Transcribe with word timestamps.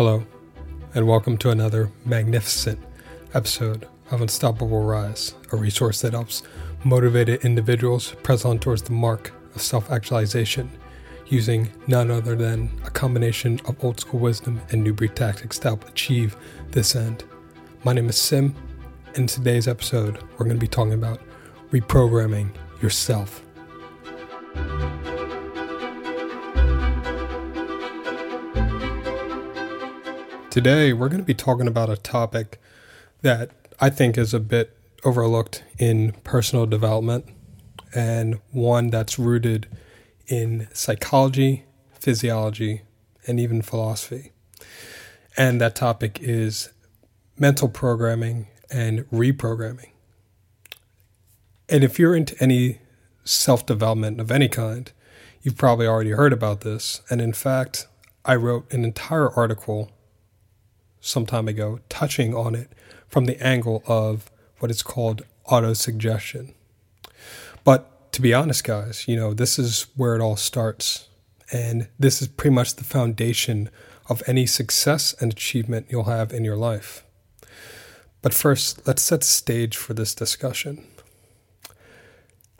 Hello, 0.00 0.24
and 0.94 1.06
welcome 1.06 1.36
to 1.36 1.50
another 1.50 1.92
magnificent 2.06 2.78
episode 3.34 3.86
of 4.10 4.22
Unstoppable 4.22 4.82
Rise, 4.82 5.34
a 5.52 5.56
resource 5.56 6.00
that 6.00 6.14
helps 6.14 6.42
motivated 6.84 7.44
individuals 7.44 8.14
press 8.22 8.46
on 8.46 8.58
towards 8.58 8.80
the 8.80 8.92
mark 8.92 9.30
of 9.54 9.60
self 9.60 9.90
actualization 9.90 10.70
using 11.26 11.68
none 11.86 12.10
other 12.10 12.34
than 12.34 12.70
a 12.86 12.90
combination 12.90 13.60
of 13.66 13.84
old 13.84 14.00
school 14.00 14.20
wisdom 14.20 14.62
and 14.70 14.82
new 14.82 14.94
breed 14.94 15.14
tactics 15.14 15.58
to 15.58 15.68
help 15.68 15.86
achieve 15.86 16.34
this 16.70 16.96
end. 16.96 17.24
My 17.84 17.92
name 17.92 18.08
is 18.08 18.16
Sim, 18.16 18.54
and 19.08 19.18
in 19.18 19.26
today's 19.26 19.68
episode, 19.68 20.16
we're 20.38 20.46
going 20.46 20.56
to 20.56 20.58
be 20.58 20.66
talking 20.66 20.94
about 20.94 21.20
reprogramming 21.72 22.48
yourself. 22.80 23.44
Today, 30.62 30.92
we're 30.92 31.08
going 31.08 31.22
to 31.22 31.26
be 31.26 31.32
talking 31.32 31.66
about 31.66 31.88
a 31.88 31.96
topic 31.96 32.60
that 33.22 33.50
I 33.80 33.88
think 33.88 34.18
is 34.18 34.34
a 34.34 34.38
bit 34.38 34.76
overlooked 35.04 35.64
in 35.78 36.12
personal 36.22 36.66
development 36.66 37.24
and 37.94 38.42
one 38.50 38.90
that's 38.90 39.18
rooted 39.18 39.68
in 40.26 40.68
psychology, 40.74 41.64
physiology, 41.94 42.82
and 43.26 43.40
even 43.40 43.62
philosophy. 43.62 44.32
And 45.34 45.62
that 45.62 45.76
topic 45.76 46.18
is 46.20 46.68
mental 47.38 47.70
programming 47.70 48.48
and 48.70 49.08
reprogramming. 49.08 49.92
And 51.70 51.82
if 51.82 51.98
you're 51.98 52.14
into 52.14 52.36
any 52.38 52.80
self 53.24 53.64
development 53.64 54.20
of 54.20 54.30
any 54.30 54.50
kind, 54.50 54.92
you've 55.40 55.56
probably 55.56 55.86
already 55.86 56.10
heard 56.10 56.34
about 56.34 56.60
this. 56.60 57.00
And 57.08 57.22
in 57.22 57.32
fact, 57.32 57.88
I 58.26 58.36
wrote 58.36 58.70
an 58.70 58.84
entire 58.84 59.30
article 59.30 59.90
some 61.00 61.26
time 61.26 61.48
ago 61.48 61.80
touching 61.88 62.34
on 62.34 62.54
it 62.54 62.70
from 63.08 63.24
the 63.24 63.40
angle 63.44 63.82
of 63.86 64.30
what 64.58 64.70
is 64.70 64.82
called 64.82 65.22
autosuggestion. 65.46 66.54
But 67.64 68.12
to 68.12 68.22
be 68.22 68.34
honest, 68.34 68.64
guys, 68.64 69.06
you 69.08 69.16
know, 69.16 69.34
this 69.34 69.58
is 69.58 69.86
where 69.96 70.14
it 70.14 70.20
all 70.20 70.36
starts. 70.36 71.08
And 71.52 71.88
this 71.98 72.22
is 72.22 72.28
pretty 72.28 72.54
much 72.54 72.76
the 72.76 72.84
foundation 72.84 73.70
of 74.08 74.22
any 74.26 74.46
success 74.46 75.14
and 75.20 75.32
achievement 75.32 75.86
you'll 75.88 76.04
have 76.04 76.32
in 76.32 76.44
your 76.44 76.56
life. 76.56 77.04
But 78.22 78.34
first, 78.34 78.86
let's 78.86 79.02
set 79.02 79.24
stage 79.24 79.76
for 79.76 79.94
this 79.94 80.14
discussion. 80.14 80.86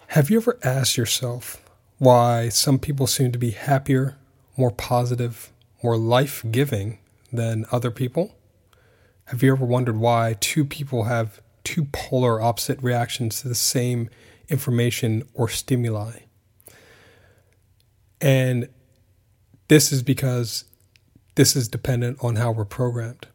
Have 0.09 0.31
you 0.31 0.39
ever 0.39 0.59
asked 0.65 0.97
yourself 0.97 1.63
why 1.99 2.49
some 2.49 2.79
people 2.79 3.07
seem 3.07 3.31
to 3.31 3.39
be 3.39 3.51
happier, 3.51 4.17
more 4.57 4.71
positive, 4.71 5.53
more 5.83 5.97
life 5.97 6.43
giving 6.51 6.99
than 7.33 7.67
other 7.71 7.91
people? 7.91 8.37
Have 9.27 9.43
you 9.43 9.53
ever 9.53 9.65
wondered 9.65 9.97
why 9.97 10.37
two 10.41 10.65
people 10.65 11.05
have 11.05 11.41
two 11.63 11.85
polar 11.93 12.41
opposite 12.41 12.83
reactions 12.83 13.41
to 13.41 13.49
the 13.49 13.55
same 13.55 14.11
information 14.49 15.23
or 15.35 15.49
stimuli? 15.49 16.21
And 18.21 18.69
this 19.69 19.93
is 19.93 20.03
because 20.03 20.65
this 21.37 21.55
is 21.55 21.69
dependent 21.69 22.19
on 22.23 22.37
how 22.37 22.51
we're 22.51 22.65
programmed. 22.65 23.29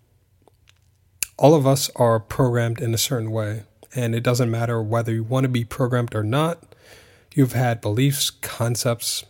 All 1.38 1.56
of 1.56 1.66
us 1.66 1.90
are 1.96 2.20
programmed 2.20 2.82
in 2.82 2.94
a 2.94 2.98
certain 2.98 3.32
way, 3.32 3.64
and 3.96 4.14
it 4.14 4.24
doesn't 4.24 4.52
matter 4.52 4.82
whether 4.82 5.14
you 5.14 5.24
want 5.24 5.46
to 5.46 5.50
be 5.50 5.66
programmed 5.66 6.14
or 6.14 6.24
not. 6.24 6.64
You've 7.34 7.54
had 7.54 7.82
beliefs, 7.82 8.30
concepts, 8.30 9.26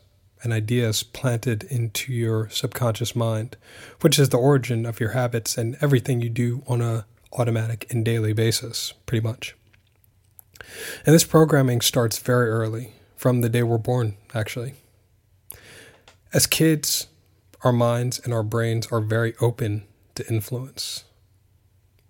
and 0.45 0.53
ideas 0.53 1.03
planted 1.03 1.63
into 1.63 2.13
your 2.13 2.47
subconscious 2.49 3.15
mind, 3.15 3.57
which 4.01 4.19
is 4.19 4.29
the 4.29 4.37
origin 4.37 4.85
of 4.85 4.99
your 4.99 5.09
habits 5.09 5.57
and 5.57 5.75
everything 5.81 6.21
you 6.21 6.29
do 6.29 6.61
on 6.67 6.81
a 6.81 7.05
automatic 7.33 7.91
and 7.91 8.05
daily 8.05 8.31
basis, 8.31 8.93
pretty 9.05 9.25
much. 9.25 9.55
And 11.05 11.13
this 11.13 11.23
programming 11.23 11.81
starts 11.81 12.19
very 12.19 12.49
early, 12.49 12.93
from 13.17 13.41
the 13.41 13.49
day 13.49 13.63
we're 13.63 13.79
born, 13.79 14.15
actually. 14.33 14.75
As 16.31 16.47
kids, 16.47 17.07
our 17.63 17.73
minds 17.73 18.19
and 18.19 18.33
our 18.33 18.43
brains 18.43 18.87
are 18.91 19.01
very 19.01 19.33
open 19.41 19.83
to 20.13 20.27
influence. 20.31 21.05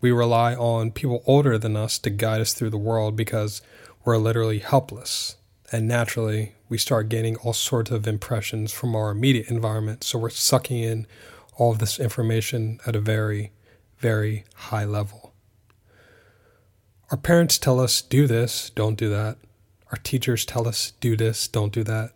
We 0.01 0.11
rely 0.11 0.53
on 0.55 0.91
people 0.91 1.23
older 1.25 1.57
than 1.57 1.77
us 1.77 1.97
to 1.99 2.09
guide 2.09 2.41
us 2.41 2.53
through 2.53 2.71
the 2.71 2.77
world 2.77 3.15
because 3.15 3.61
we're 4.03 4.17
literally 4.17 4.59
helpless 4.59 5.37
and 5.71 5.87
naturally 5.87 6.53
we 6.69 6.77
start 6.77 7.09
gaining 7.09 7.35
all 7.37 7.53
sorts 7.53 7.91
of 7.91 8.07
impressions 8.07 8.71
from 8.71 8.95
our 8.95 9.11
immediate 9.11 9.49
environment. 9.49 10.03
So 10.03 10.19
we're 10.19 10.29
sucking 10.29 10.79
in 10.79 11.07
all 11.57 11.71
of 11.71 11.79
this 11.79 11.99
information 11.99 12.79
at 12.85 12.95
a 12.95 12.99
very, 12.99 13.51
very 13.97 14.45
high 14.55 14.85
level. 14.85 15.33
Our 17.11 17.17
parents 17.17 17.57
tell 17.57 17.79
us, 17.79 18.01
do 18.01 18.27
this, 18.27 18.71
don't 18.71 18.97
do 18.97 19.09
that. 19.09 19.37
Our 19.91 19.99
teachers 19.99 20.43
tell 20.43 20.67
us, 20.67 20.91
do 20.99 21.15
this, 21.15 21.47
don't 21.47 21.71
do 21.71 21.83
that. 21.83 22.11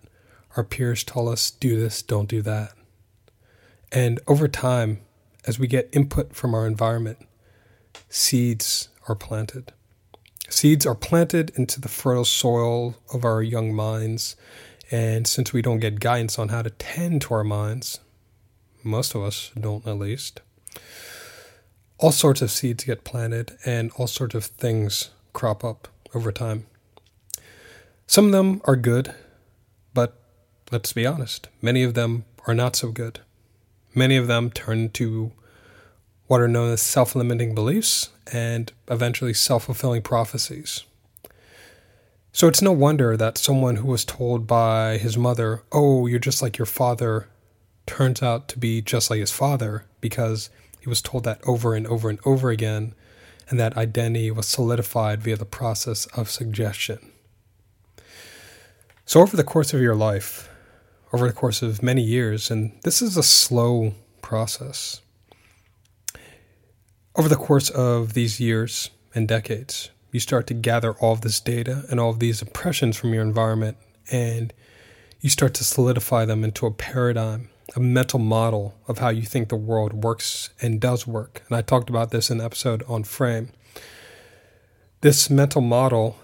Our 0.57 0.63
peers 0.63 1.03
tell 1.03 1.29
us, 1.29 1.51
do 1.51 1.79
this, 1.79 2.01
don't 2.01 2.27
do 2.27 2.41
that. 2.41 2.73
And 3.91 4.19
over 4.27 4.47
time, 4.47 5.01
as 5.45 5.59
we 5.59 5.67
get 5.67 5.89
input 5.93 6.35
from 6.35 6.53
our 6.53 6.65
environment, 6.65 7.19
seeds 8.09 8.89
are 9.07 9.15
planted. 9.15 9.73
Seeds 10.49 10.85
are 10.85 10.95
planted 10.95 11.51
into 11.55 11.79
the 11.79 11.87
fertile 11.87 12.25
soil 12.25 12.95
of 13.13 13.23
our 13.23 13.41
young 13.41 13.73
minds. 13.73 14.35
And 14.91 15.27
since 15.27 15.53
we 15.53 15.61
don't 15.61 15.79
get 15.79 15.99
guidance 15.99 16.39
on 16.39 16.49
how 16.49 16.63
to 16.63 16.71
tend 16.71 17.21
to 17.23 17.35
our 17.35 17.43
minds, 17.43 17.99
most 18.83 19.13
of 19.13 19.21
us 19.21 19.51
don't 19.59 19.85
at 19.85 19.99
least, 19.99 20.41
all 21.99 22.11
sorts 22.11 22.41
of 22.41 22.49
seeds 22.49 22.85
get 22.85 23.03
planted 23.03 23.57
and 23.65 23.91
all 23.97 24.07
sorts 24.07 24.33
of 24.33 24.45
things 24.45 25.11
crop 25.33 25.63
up 25.63 25.87
over 26.15 26.31
time. 26.31 26.65
Some 28.07 28.27
of 28.27 28.31
them 28.31 28.61
are 28.65 28.75
good, 28.75 29.13
but 29.93 30.19
let's 30.71 30.93
be 30.93 31.05
honest, 31.05 31.49
many 31.61 31.83
of 31.83 31.93
them 31.93 32.25
are 32.47 32.55
not 32.55 32.75
so 32.75 32.91
good. 32.91 33.19
Many 33.93 34.17
of 34.17 34.27
them 34.27 34.49
turn 34.49 34.89
to 34.91 35.31
what 36.29 36.39
are 36.39 36.47
known 36.47 36.71
as 36.71 36.79
self 36.79 37.15
limiting 37.15 37.55
beliefs 37.55 38.09
and 38.31 38.71
eventually 38.87 39.33
self 39.33 39.63
fulfilling 39.63 40.03
prophecies. 40.03 40.83
So 42.31 42.47
it's 42.47 42.61
no 42.61 42.71
wonder 42.71 43.17
that 43.17 43.39
someone 43.39 43.77
who 43.77 43.87
was 43.87 44.05
told 44.05 44.45
by 44.45 44.99
his 44.99 45.17
mother, 45.17 45.63
Oh, 45.71 46.05
you're 46.05 46.19
just 46.19 46.43
like 46.43 46.59
your 46.59 46.67
father, 46.67 47.27
turns 47.87 48.21
out 48.21 48.47
to 48.49 48.59
be 48.59 48.79
just 48.79 49.09
like 49.09 49.19
his 49.19 49.31
father 49.31 49.85
because 50.01 50.51
he 50.79 50.87
was 50.87 51.01
told 51.01 51.23
that 51.23 51.41
over 51.47 51.73
and 51.73 51.87
over 51.87 52.11
and 52.11 52.19
over 52.23 52.51
again, 52.51 52.93
and 53.49 53.59
that 53.59 53.75
identity 53.75 54.29
was 54.29 54.45
solidified 54.45 55.23
via 55.23 55.35
the 55.35 55.45
process 55.45 56.05
of 56.15 56.29
suggestion. 56.29 56.99
So, 59.07 59.19
over 59.19 59.35
the 59.35 59.43
course 59.43 59.73
of 59.73 59.81
your 59.81 59.95
life, 59.95 60.47
over 61.11 61.25
the 61.25 61.33
course 61.33 61.63
of 61.63 61.81
many 61.81 62.03
years, 62.03 62.51
and 62.51 62.79
this 62.83 63.01
is 63.01 63.17
a 63.17 63.23
slow 63.23 63.95
process, 64.21 65.01
over 67.19 67.27
the 67.27 67.35
course 67.35 67.69
of 67.71 68.13
these 68.13 68.39
years 68.39 68.91
and 69.13 69.27
decades, 69.27 69.89
you 70.13 70.21
start 70.21 70.47
to 70.47 70.53
gather 70.53 70.93
all 70.93 71.11
of 71.11 71.19
this 71.19 71.41
data 71.41 71.83
and 71.89 71.99
all 71.99 72.11
of 72.11 72.19
these 72.19 72.41
impressions 72.41 72.95
from 72.95 73.13
your 73.13 73.21
environment, 73.21 73.75
and 74.09 74.53
you 75.19 75.29
start 75.29 75.53
to 75.53 75.65
solidify 75.65 76.23
them 76.23 76.45
into 76.45 76.65
a 76.65 76.71
paradigm, 76.71 77.49
a 77.75 77.79
mental 77.81 78.19
model 78.19 78.73
of 78.87 78.99
how 78.99 79.09
you 79.09 79.23
think 79.23 79.49
the 79.49 79.57
world 79.57 79.91
works 80.01 80.49
and 80.61 80.79
does 80.79 81.05
work. 81.05 81.43
And 81.49 81.57
I 81.57 81.61
talked 81.61 81.89
about 81.89 82.11
this 82.11 82.29
in 82.29 82.37
the 82.37 82.45
episode 82.45 82.83
on 82.87 83.03
frame. 83.03 83.49
This 85.01 85.29
mental 85.29 85.61
model 85.61 86.15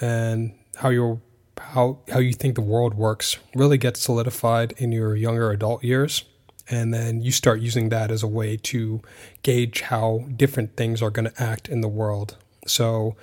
and 0.00 0.54
how 0.76 0.88
you 0.88 1.20
how 1.58 1.98
how 2.10 2.18
you 2.18 2.32
think 2.32 2.54
the 2.54 2.62
world 2.62 2.94
works 2.94 3.36
really 3.54 3.76
gets 3.76 4.00
solidified 4.00 4.72
in 4.78 4.90
your 4.90 5.14
younger 5.14 5.50
adult 5.50 5.84
years 5.84 6.24
and 6.70 6.94
then 6.94 7.20
you 7.20 7.32
start 7.32 7.60
using 7.60 7.88
that 7.88 8.10
as 8.10 8.22
a 8.22 8.28
way 8.28 8.56
to 8.56 9.02
gauge 9.42 9.82
how 9.82 10.24
different 10.36 10.76
things 10.76 11.02
are 11.02 11.10
going 11.10 11.28
to 11.28 11.42
act 11.42 11.68
in 11.68 11.80
the 11.80 11.88
world. 11.88 12.36
So, 12.66 13.16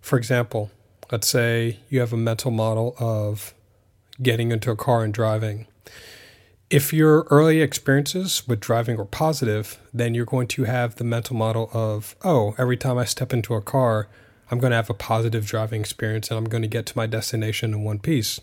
for 0.00 0.16
example, 0.16 0.70
let's 1.10 1.28
say 1.28 1.80
you 1.90 1.98
have 2.00 2.12
a 2.12 2.16
mental 2.16 2.52
model 2.52 2.94
of 2.98 3.52
getting 4.22 4.52
into 4.52 4.70
a 4.70 4.76
car 4.76 5.02
and 5.02 5.12
driving. 5.12 5.66
If 6.70 6.92
your 6.92 7.26
early 7.30 7.60
experiences 7.60 8.46
with 8.46 8.60
driving 8.60 8.96
were 8.96 9.04
positive, 9.04 9.78
then 9.92 10.14
you're 10.14 10.24
going 10.24 10.48
to 10.48 10.64
have 10.64 10.94
the 10.94 11.04
mental 11.04 11.36
model 11.36 11.70
of, 11.72 12.14
oh, 12.22 12.54
every 12.58 12.76
time 12.76 12.96
I 12.96 13.04
step 13.04 13.32
into 13.32 13.54
a 13.54 13.60
car, 13.60 14.08
I'm 14.50 14.58
going 14.58 14.70
to 14.70 14.76
have 14.76 14.90
a 14.90 14.94
positive 14.94 15.46
driving 15.46 15.80
experience 15.80 16.30
and 16.30 16.38
I'm 16.38 16.44
going 16.44 16.62
to 16.62 16.68
get 16.68 16.86
to 16.86 16.96
my 16.96 17.06
destination 17.06 17.74
in 17.74 17.82
one 17.82 17.98
piece. 17.98 18.40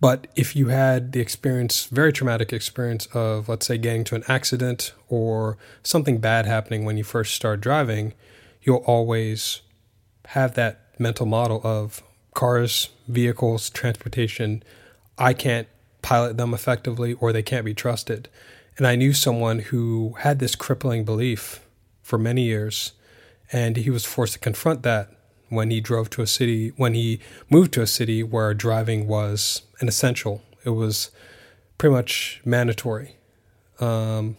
But 0.00 0.28
if 0.36 0.54
you 0.54 0.68
had 0.68 1.12
the 1.12 1.20
experience, 1.20 1.86
very 1.86 2.12
traumatic 2.12 2.52
experience 2.52 3.06
of, 3.06 3.48
let's 3.48 3.66
say, 3.66 3.78
getting 3.78 4.04
to 4.04 4.14
an 4.14 4.24
accident 4.28 4.92
or 5.08 5.58
something 5.82 6.18
bad 6.18 6.46
happening 6.46 6.84
when 6.84 6.96
you 6.96 7.04
first 7.04 7.34
start 7.34 7.60
driving, 7.60 8.14
you'll 8.62 8.84
always 8.86 9.62
have 10.26 10.54
that 10.54 10.80
mental 10.98 11.26
model 11.26 11.60
of 11.64 12.02
cars, 12.34 12.90
vehicles, 13.08 13.70
transportation. 13.70 14.62
I 15.16 15.32
can't 15.32 15.66
pilot 16.02 16.36
them 16.36 16.54
effectively 16.54 17.14
or 17.14 17.32
they 17.32 17.42
can't 17.42 17.64
be 17.64 17.74
trusted. 17.74 18.28
And 18.76 18.86
I 18.86 18.94
knew 18.94 19.12
someone 19.12 19.58
who 19.58 20.14
had 20.20 20.38
this 20.38 20.54
crippling 20.54 21.04
belief 21.04 21.60
for 22.02 22.18
many 22.18 22.42
years, 22.42 22.92
and 23.52 23.76
he 23.76 23.90
was 23.90 24.04
forced 24.04 24.34
to 24.34 24.38
confront 24.38 24.84
that 24.84 25.10
when 25.48 25.70
he 25.70 25.80
drove 25.80 26.10
to 26.10 26.22
a 26.22 26.26
city, 26.26 26.72
when 26.76 26.94
he 26.94 27.20
moved 27.48 27.72
to 27.74 27.82
a 27.82 27.86
city 27.86 28.22
where 28.22 28.52
driving 28.54 29.06
was 29.06 29.62
an 29.80 29.88
essential. 29.88 30.42
It 30.64 30.70
was 30.70 31.10
pretty 31.78 31.94
much 31.94 32.40
mandatory 32.44 33.16
um, 33.80 34.36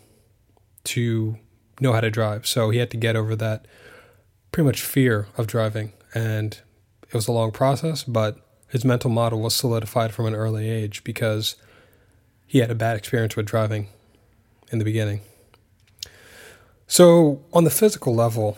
to 0.86 1.38
know 1.80 1.94
how 1.94 2.02
to 2.02 2.12
drive. 2.12 2.46
So 2.46 2.70
he 2.70 2.80
had 2.80 2.92
to 2.92 2.98
get 2.98 3.16
over 3.16 3.36
that 3.38 3.66
pretty 4.52 4.66
much 4.66 4.82
fear 4.82 5.28
of 5.38 5.48
driving. 5.48 5.94
And 6.14 6.60
it 7.08 7.14
was 7.14 7.28
a 7.28 7.32
long 7.32 7.52
process, 7.52 8.04
but 8.04 8.38
his 8.68 8.86
mental 8.86 9.10
model 9.10 9.40
was 9.40 9.56
solidified 9.56 10.14
from 10.14 10.26
an 10.26 10.36
early 10.36 10.70
age 10.70 11.04
because 11.04 11.56
he 12.46 12.60
had 12.60 12.70
a 12.70 12.76
bad 12.76 12.98
experience 12.98 13.36
with 13.36 13.46
driving 13.46 13.88
in 14.72 14.80
the 14.80 14.86
beginning. 14.86 15.22
So, 16.88 17.44
on 17.54 17.66
the 17.66 17.70
physical 17.70 18.16
level, 18.16 18.58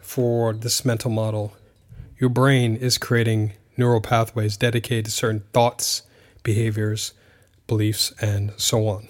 for 0.00 0.54
this 0.54 0.86
mental 0.86 1.10
model, 1.10 1.52
your 2.18 2.30
brain 2.30 2.76
is 2.76 2.98
creating 2.98 3.52
neural 3.76 4.00
pathways 4.00 4.56
dedicated 4.56 5.04
to 5.06 5.10
certain 5.10 5.44
thoughts, 5.52 6.02
behaviors, 6.42 7.12
beliefs, 7.66 8.12
and 8.20 8.52
so 8.56 8.88
on. 8.88 9.08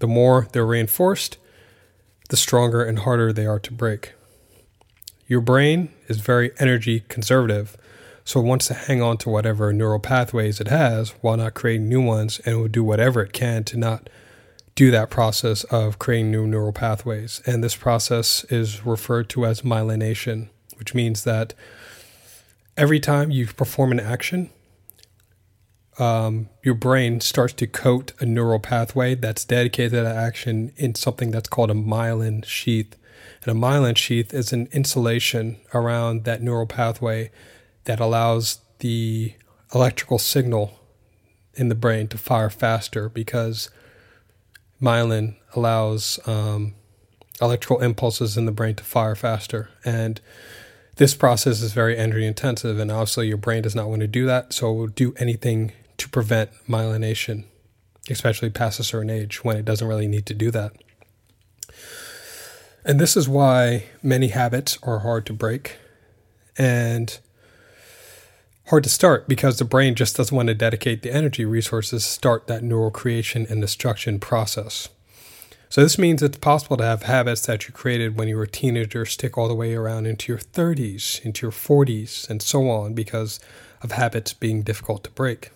The 0.00 0.06
more 0.06 0.48
they're 0.52 0.66
reinforced, 0.66 1.38
the 2.28 2.36
stronger 2.36 2.82
and 2.82 3.00
harder 3.00 3.32
they 3.32 3.46
are 3.46 3.60
to 3.60 3.72
break. 3.72 4.12
Your 5.26 5.40
brain 5.40 5.88
is 6.08 6.20
very 6.20 6.52
energy 6.58 7.04
conservative, 7.08 7.76
so 8.24 8.40
it 8.40 8.44
wants 8.44 8.66
to 8.66 8.74
hang 8.74 9.00
on 9.00 9.16
to 9.18 9.30
whatever 9.30 9.72
neural 9.72 10.00
pathways 10.00 10.60
it 10.60 10.68
has 10.68 11.10
while 11.20 11.36
not 11.36 11.54
creating 11.54 11.88
new 11.88 12.02
ones, 12.02 12.40
and 12.40 12.54
it 12.54 12.58
will 12.58 12.68
do 12.68 12.84
whatever 12.84 13.22
it 13.22 13.32
can 13.32 13.64
to 13.64 13.76
not 13.76 14.10
do 14.74 14.90
that 14.90 15.08
process 15.08 15.64
of 15.64 15.98
creating 15.98 16.30
new 16.30 16.46
neural 16.46 16.72
pathways. 16.72 17.40
And 17.46 17.64
this 17.64 17.76
process 17.76 18.44
is 18.44 18.84
referred 18.84 19.30
to 19.30 19.46
as 19.46 19.62
myelination, 19.62 20.48
which 20.76 20.94
means 20.94 21.24
that 21.24 21.54
every 22.76 23.00
time 23.00 23.30
you 23.30 23.46
perform 23.46 23.92
an 23.92 24.00
action, 24.00 24.50
um, 25.98 26.48
your 26.62 26.74
brain 26.74 27.20
starts 27.20 27.54
to 27.54 27.66
coat 27.66 28.12
a 28.20 28.26
neural 28.26 28.58
pathway 28.58 29.14
that's 29.14 29.44
dedicated 29.44 29.92
to 29.92 30.02
that 30.02 30.16
action 30.16 30.72
in 30.76 30.94
something 30.94 31.30
that's 31.30 31.48
called 31.48 31.70
a 31.70 31.74
myelin 31.74 32.44
sheath. 32.44 32.96
And 33.42 33.56
a 33.56 33.58
myelin 33.58 33.96
sheath 33.96 34.34
is 34.34 34.52
an 34.52 34.68
insulation 34.72 35.56
around 35.72 36.24
that 36.24 36.42
neural 36.42 36.66
pathway 36.66 37.30
that 37.84 38.00
allows 38.00 38.60
the 38.80 39.32
electrical 39.74 40.18
signal 40.18 40.78
in 41.54 41.68
the 41.68 41.74
brain 41.74 42.08
to 42.08 42.18
fire 42.18 42.50
faster 42.50 43.08
because 43.08 43.70
myelin 44.82 45.36
allows 45.54 46.20
um, 46.26 46.74
electrical 47.40 47.80
impulses 47.80 48.36
in 48.36 48.44
the 48.44 48.52
brain 48.52 48.74
to 48.74 48.84
fire 48.84 49.14
faster. 49.14 49.70
And 49.84 50.20
this 50.96 51.14
process 51.14 51.62
is 51.62 51.72
very 51.72 51.96
energy 51.96 52.26
intensive, 52.26 52.78
and 52.78 52.90
obviously, 52.90 53.28
your 53.28 53.36
brain 53.36 53.62
does 53.62 53.74
not 53.74 53.88
want 53.88 54.00
to 54.00 54.06
do 54.06 54.26
that, 54.26 54.52
so 54.52 54.70
it 54.70 54.74
will 54.74 54.86
do 54.86 55.14
anything 55.18 55.72
to 55.98 56.08
prevent 56.08 56.50
myelination, 56.68 57.44
especially 58.10 58.50
past 58.50 58.80
a 58.80 58.84
certain 58.84 59.10
age 59.10 59.44
when 59.44 59.56
it 59.56 59.64
doesn't 59.64 59.88
really 59.88 60.08
need 60.08 60.26
to 60.26 60.34
do 60.34 60.50
that. 60.50 60.72
And 62.84 63.00
this 63.00 63.16
is 63.16 63.28
why 63.28 63.84
many 64.02 64.28
habits 64.28 64.78
are 64.82 65.00
hard 65.00 65.26
to 65.26 65.32
break 65.32 65.76
and 66.56 67.18
hard 68.68 68.84
to 68.84 68.90
start 68.90 69.28
because 69.28 69.58
the 69.58 69.64
brain 69.64 69.94
just 69.94 70.16
doesn't 70.16 70.36
want 70.36 70.48
to 70.48 70.54
dedicate 70.54 71.02
the 71.02 71.12
energy 71.12 71.44
resources 71.44 72.04
to 72.04 72.10
start 72.10 72.46
that 72.46 72.62
neural 72.62 72.90
creation 72.90 73.46
and 73.50 73.60
destruction 73.60 74.18
process. 74.18 74.88
So, 75.68 75.82
this 75.82 75.98
means 75.98 76.22
it's 76.22 76.38
possible 76.38 76.76
to 76.76 76.84
have 76.84 77.02
habits 77.02 77.44
that 77.46 77.66
you 77.66 77.74
created 77.74 78.16
when 78.16 78.28
you 78.28 78.36
were 78.36 78.44
a 78.44 78.48
teenager 78.48 79.04
stick 79.04 79.36
all 79.36 79.48
the 79.48 79.54
way 79.54 79.74
around 79.74 80.06
into 80.06 80.32
your 80.32 80.38
30s, 80.38 81.20
into 81.24 81.46
your 81.46 81.52
40s, 81.52 82.30
and 82.30 82.40
so 82.40 82.70
on 82.70 82.94
because 82.94 83.40
of 83.82 83.92
habits 83.92 84.32
being 84.32 84.62
difficult 84.62 85.02
to 85.04 85.10
break. 85.10 85.50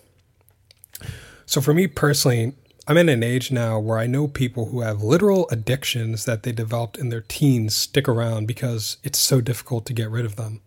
So 1.45 1.61
for 1.61 1.73
me 1.73 1.87
personally, 1.87 2.53
I'm 2.87 2.97
in 2.97 3.09
an 3.09 3.23
age 3.23 3.51
now 3.51 3.79
where 3.79 3.99
I 3.99 4.07
know 4.07 4.27
people 4.27 4.65
who 4.65 4.81
have 4.81 5.03
literal 5.03 5.47
addictions 5.49 6.25
that 6.25 6.43
they 6.43 6.51
developed 6.51 6.97
in 6.97 7.09
their 7.09 7.21
teens 7.21 7.75
stick 7.75 8.07
around 8.07 8.47
because 8.47 8.97
it's 9.03 9.19
so 9.19 9.39
difficult 9.39 9.85
to 9.85 9.93
get 9.93 10.09
rid 10.09 10.25
of 10.25 10.35
them. 10.35 10.61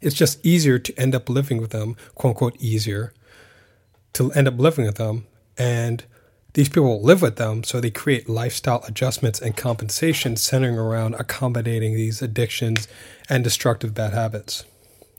It's 0.00 0.14
just 0.14 0.44
easier 0.44 0.78
to 0.78 0.98
end 0.98 1.14
up 1.14 1.28
living 1.28 1.60
with 1.60 1.70
them, 1.70 1.96
quote 2.14 2.30
unquote, 2.30 2.56
easier 2.58 3.12
to 4.14 4.32
end 4.32 4.48
up 4.48 4.58
living 4.58 4.86
with 4.86 4.96
them. 4.96 5.26
And 5.58 6.04
these 6.54 6.68
people 6.68 7.02
live 7.02 7.22
with 7.22 7.36
them, 7.36 7.62
so 7.64 7.80
they 7.80 7.90
create 7.90 8.28
lifestyle 8.28 8.82
adjustments 8.86 9.40
and 9.40 9.56
compensation 9.56 10.36
centering 10.36 10.78
around 10.78 11.14
accommodating 11.14 11.94
these 11.94 12.22
addictions 12.22 12.88
and 13.28 13.44
destructive 13.44 13.94
bad 13.94 14.12
habits. 14.12 14.64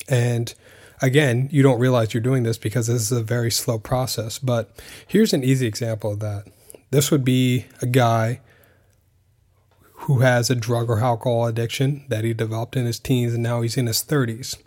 And 0.10 0.54
Again, 1.02 1.50
you 1.52 1.64
don't 1.64 1.80
realize 1.80 2.14
you're 2.14 2.22
doing 2.22 2.44
this 2.44 2.60
because 2.60 2.86
this 2.86 3.02
is 3.02 3.12
a 3.12 3.24
very 3.24 3.50
slow 3.50 3.80
process. 3.80 4.38
But 4.38 4.70
here's 5.08 5.34
an 5.34 5.44
easy 5.44 5.66
example 5.66 6.12
of 6.12 6.20
that. 6.20 6.46
This 6.92 7.10
would 7.10 7.26
be 7.26 7.66
a 7.82 7.88
guy 7.88 8.42
who 10.06 10.20
has 10.20 10.50
a 10.50 10.56
drug 10.56 10.90
or 10.90 11.00
alcohol 11.00 11.48
addiction 11.48 12.06
that 12.10 12.24
he 12.24 12.34
developed 12.34 12.76
in 12.76 12.86
his 12.86 13.00
teens 13.00 13.34
and 13.34 13.42
now 13.42 13.62
he's 13.62 13.78
in 13.78 13.88
his 13.88 14.04
30s. 14.04 14.58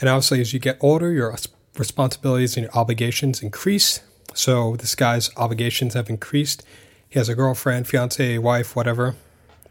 And 0.00 0.08
obviously, 0.08 0.40
as 0.40 0.52
you 0.52 0.58
get 0.58 0.78
older, 0.80 1.12
your 1.12 1.36
responsibilities 1.76 2.56
and 2.56 2.64
your 2.64 2.74
obligations 2.74 3.42
increase. 3.42 4.00
So 4.34 4.76
this 4.76 4.94
guy's 4.94 5.30
obligations 5.36 5.94
have 5.94 6.08
increased. 6.08 6.62
He 7.08 7.18
has 7.18 7.28
a 7.28 7.34
girlfriend, 7.34 7.88
fiance, 7.88 8.38
wife, 8.38 8.76
whatever. 8.76 9.16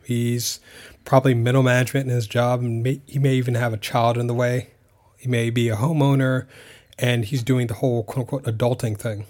He's 0.03 0.59
probably 1.05 1.33
middle 1.33 1.63
management 1.63 2.07
in 2.07 2.15
his 2.15 2.27
job, 2.27 2.61
and 2.61 2.83
may, 2.83 3.01
he 3.05 3.19
may 3.19 3.35
even 3.35 3.55
have 3.55 3.73
a 3.73 3.77
child 3.77 4.17
in 4.17 4.27
the 4.27 4.33
way. 4.33 4.71
He 5.17 5.27
may 5.27 5.49
be 5.49 5.69
a 5.69 5.75
homeowner 5.75 6.47
and 6.97 7.25
he's 7.25 7.43
doing 7.43 7.67
the 7.67 7.75
whole 7.75 8.03
quote 8.03 8.31
unquote 8.31 8.43
adulting 8.43 8.97
thing. 8.97 9.25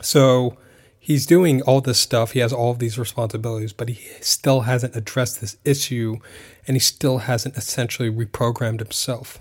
So 0.00 0.56
he's 0.98 1.26
doing 1.26 1.62
all 1.62 1.80
this 1.80 1.98
stuff. 1.98 2.32
He 2.32 2.40
has 2.40 2.52
all 2.52 2.70
of 2.70 2.78
these 2.78 2.98
responsibilities, 2.98 3.72
but 3.72 3.88
he 3.88 4.00
still 4.20 4.62
hasn't 4.62 4.96
addressed 4.96 5.40
this 5.40 5.56
issue 5.64 6.18
and 6.66 6.76
he 6.76 6.80
still 6.80 7.18
hasn't 7.18 7.56
essentially 7.56 8.10
reprogrammed 8.10 8.80
himself. 8.80 9.40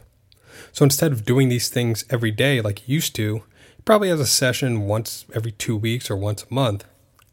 So 0.72 0.84
instead 0.84 1.12
of 1.12 1.26
doing 1.26 1.50
these 1.50 1.70
things 1.70 2.06
every 2.10 2.32
day 2.32 2.60
like 2.62 2.80
he 2.80 2.94
used 2.94 3.16
to, 3.16 3.44
probably 3.86 4.10
has 4.10 4.20
a 4.20 4.26
session 4.26 4.82
once 4.82 5.26
every 5.34 5.52
two 5.52 5.76
weeks 5.76 6.10
or 6.10 6.16
once 6.16 6.46
a 6.50 6.54
month 6.54 6.86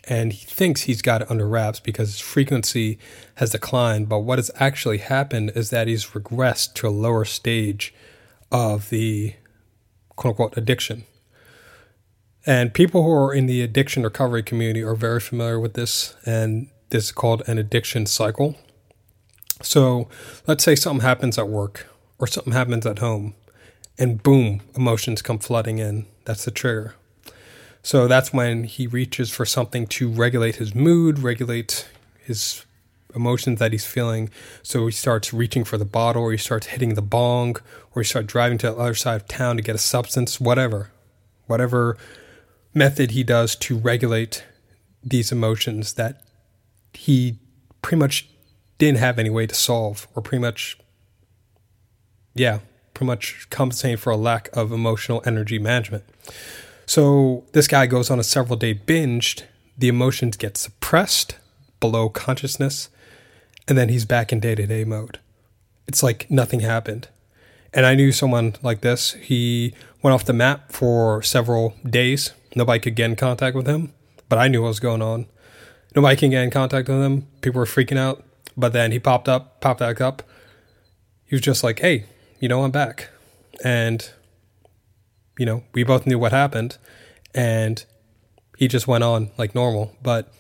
and 0.06 0.32
he 0.32 0.46
thinks 0.46 0.82
he's 0.82 1.02
got 1.02 1.22
it 1.22 1.30
under 1.30 1.48
wraps 1.48 1.80
because 1.80 2.10
his 2.10 2.20
frequency 2.20 2.98
has 3.36 3.50
declined. 3.50 4.08
But 4.08 4.20
what 4.20 4.38
has 4.38 4.50
actually 4.56 4.98
happened 4.98 5.52
is 5.54 5.70
that 5.70 5.88
he's 5.88 6.06
regressed 6.06 6.74
to 6.74 6.88
a 6.88 6.90
lower 6.90 7.24
stage 7.24 7.92
of 8.52 8.88
the 8.90 9.34
quote 10.14 10.32
unquote 10.32 10.56
addiction. 10.56 11.04
And 12.46 12.72
people 12.72 13.02
who 13.02 13.10
are 13.10 13.34
in 13.34 13.46
the 13.46 13.62
addiction 13.62 14.04
recovery 14.04 14.44
community 14.44 14.82
are 14.82 14.94
very 14.94 15.18
familiar 15.18 15.58
with 15.58 15.74
this, 15.74 16.14
and 16.24 16.68
this 16.90 17.06
is 17.06 17.12
called 17.12 17.42
an 17.48 17.58
addiction 17.58 18.06
cycle. 18.06 18.56
So 19.62 20.08
let's 20.46 20.62
say 20.62 20.76
something 20.76 21.02
happens 21.02 21.38
at 21.38 21.48
work 21.48 21.88
or 22.20 22.28
something 22.28 22.52
happens 22.52 22.86
at 22.86 23.00
home, 23.00 23.34
and 23.98 24.22
boom, 24.22 24.60
emotions 24.74 25.22
come 25.22 25.38
flooding 25.38 25.78
in. 25.78 26.06
That's 26.24 26.44
the 26.44 26.50
trigger. 26.50 26.94
So 27.82 28.08
that's 28.08 28.32
when 28.32 28.64
he 28.64 28.86
reaches 28.86 29.30
for 29.30 29.46
something 29.46 29.86
to 29.88 30.08
regulate 30.10 30.56
his 30.56 30.74
mood, 30.74 31.20
regulate 31.20 31.88
his 32.18 32.64
emotions 33.14 33.58
that 33.60 33.72
he's 33.72 33.86
feeling. 33.86 34.28
So 34.62 34.86
he 34.86 34.92
starts 34.92 35.32
reaching 35.32 35.64
for 35.64 35.78
the 35.78 35.84
bottle, 35.84 36.22
or 36.22 36.32
he 36.32 36.38
starts 36.38 36.66
hitting 36.66 36.94
the 36.94 37.02
bong, 37.02 37.56
or 37.94 38.02
he 38.02 38.06
starts 38.06 38.26
driving 38.26 38.58
to 38.58 38.70
the 38.70 38.76
other 38.76 38.94
side 38.94 39.16
of 39.22 39.28
town 39.28 39.56
to 39.56 39.62
get 39.62 39.74
a 39.74 39.78
substance, 39.78 40.40
whatever. 40.40 40.90
Whatever 41.46 41.96
method 42.74 43.12
he 43.12 43.22
does 43.22 43.54
to 43.56 43.78
regulate 43.78 44.44
these 45.02 45.30
emotions 45.30 45.94
that 45.94 46.20
he 46.92 47.38
pretty 47.80 48.00
much 48.00 48.28
didn't 48.78 48.98
have 48.98 49.18
any 49.18 49.30
way 49.30 49.46
to 49.46 49.54
solve, 49.54 50.08
or 50.14 50.22
pretty 50.22 50.42
much, 50.42 50.76
yeah, 52.34 52.58
pretty 52.96 53.06
much 53.06 53.46
compensating 53.50 53.98
for 53.98 54.10
a 54.10 54.16
lack 54.16 54.48
of 54.56 54.72
emotional 54.72 55.22
energy 55.26 55.58
management. 55.58 56.02
So 56.86 57.44
this 57.52 57.68
guy 57.68 57.86
goes 57.86 58.10
on 58.10 58.18
a 58.18 58.24
several 58.24 58.56
day 58.56 58.72
binge. 58.72 59.42
The 59.76 59.88
emotions 59.88 60.38
get 60.38 60.56
suppressed 60.56 61.36
below 61.78 62.08
consciousness, 62.08 62.88
and 63.68 63.76
then 63.76 63.90
he's 63.90 64.06
back 64.06 64.32
in 64.32 64.40
day 64.40 64.54
to 64.54 64.66
day 64.66 64.84
mode. 64.84 65.18
It's 65.86 66.02
like 66.02 66.30
nothing 66.30 66.60
happened. 66.60 67.08
And 67.74 67.84
I 67.84 67.94
knew 67.94 68.12
someone 68.12 68.56
like 68.62 68.80
this. 68.80 69.12
He 69.12 69.74
went 70.02 70.14
off 70.14 70.24
the 70.24 70.32
map 70.32 70.72
for 70.72 71.22
several 71.22 71.74
days. 71.84 72.32
Nobody 72.54 72.80
could 72.80 72.94
get 72.94 73.10
in 73.10 73.16
contact 73.16 73.54
with 73.54 73.66
him, 73.66 73.92
but 74.30 74.38
I 74.38 74.48
knew 74.48 74.62
what 74.62 74.68
was 74.68 74.80
going 74.80 75.02
on. 75.02 75.26
Nobody 75.94 76.16
can 76.16 76.30
get 76.30 76.42
in 76.42 76.50
contact 76.50 76.88
with 76.88 77.02
him. 77.02 77.26
People 77.42 77.58
were 77.58 77.66
freaking 77.66 77.98
out. 77.98 78.24
But 78.56 78.72
then 78.72 78.90
he 78.90 78.98
popped 78.98 79.28
up, 79.28 79.60
popped 79.60 79.80
back 79.80 80.00
up. 80.00 80.22
He 81.26 81.34
was 81.34 81.42
just 81.42 81.62
like, 81.62 81.80
hey, 81.80 82.06
you 82.40 82.48
know, 82.48 82.64
I'm 82.64 82.70
back. 82.70 83.10
And 83.64 84.10
you 85.38 85.46
know, 85.46 85.64
we 85.72 85.84
both 85.84 86.06
knew 86.06 86.18
what 86.18 86.32
happened 86.32 86.78
and 87.34 87.84
he 88.56 88.68
just 88.68 88.88
went 88.88 89.04
on 89.04 89.30
like 89.36 89.54
normal. 89.54 89.94
But 90.02 90.32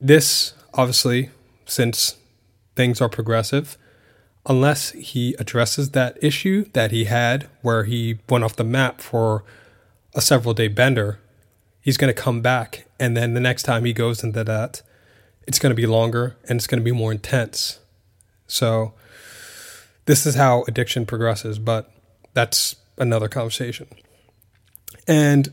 this, 0.00 0.54
obviously, 0.74 1.30
since 1.66 2.16
things 2.74 3.00
are 3.00 3.08
progressive, 3.08 3.78
unless 4.46 4.90
he 4.92 5.34
addresses 5.38 5.90
that 5.90 6.18
issue 6.22 6.64
that 6.72 6.90
he 6.90 7.04
had 7.04 7.48
where 7.62 7.84
he 7.84 8.18
went 8.28 8.42
off 8.42 8.56
the 8.56 8.64
map 8.64 9.00
for 9.00 9.44
a 10.14 10.20
several 10.20 10.54
day 10.54 10.68
bender, 10.68 11.20
he's 11.80 11.96
going 11.96 12.12
to 12.12 12.20
come 12.20 12.40
back. 12.40 12.86
And 12.98 13.16
then 13.16 13.34
the 13.34 13.40
next 13.40 13.62
time 13.62 13.84
he 13.84 13.92
goes 13.92 14.24
into 14.24 14.42
that, 14.44 14.82
it's 15.46 15.58
going 15.58 15.70
to 15.70 15.76
be 15.76 15.86
longer 15.86 16.36
and 16.48 16.56
it's 16.56 16.66
going 16.66 16.80
to 16.80 16.84
be 16.84 16.96
more 16.96 17.12
intense. 17.12 17.78
So, 18.46 18.94
this 20.06 20.26
is 20.26 20.34
how 20.34 20.64
addiction 20.66 21.06
progresses, 21.06 21.58
but 21.58 21.90
that's 22.34 22.76
another 22.98 23.28
conversation. 23.28 23.86
And 25.06 25.50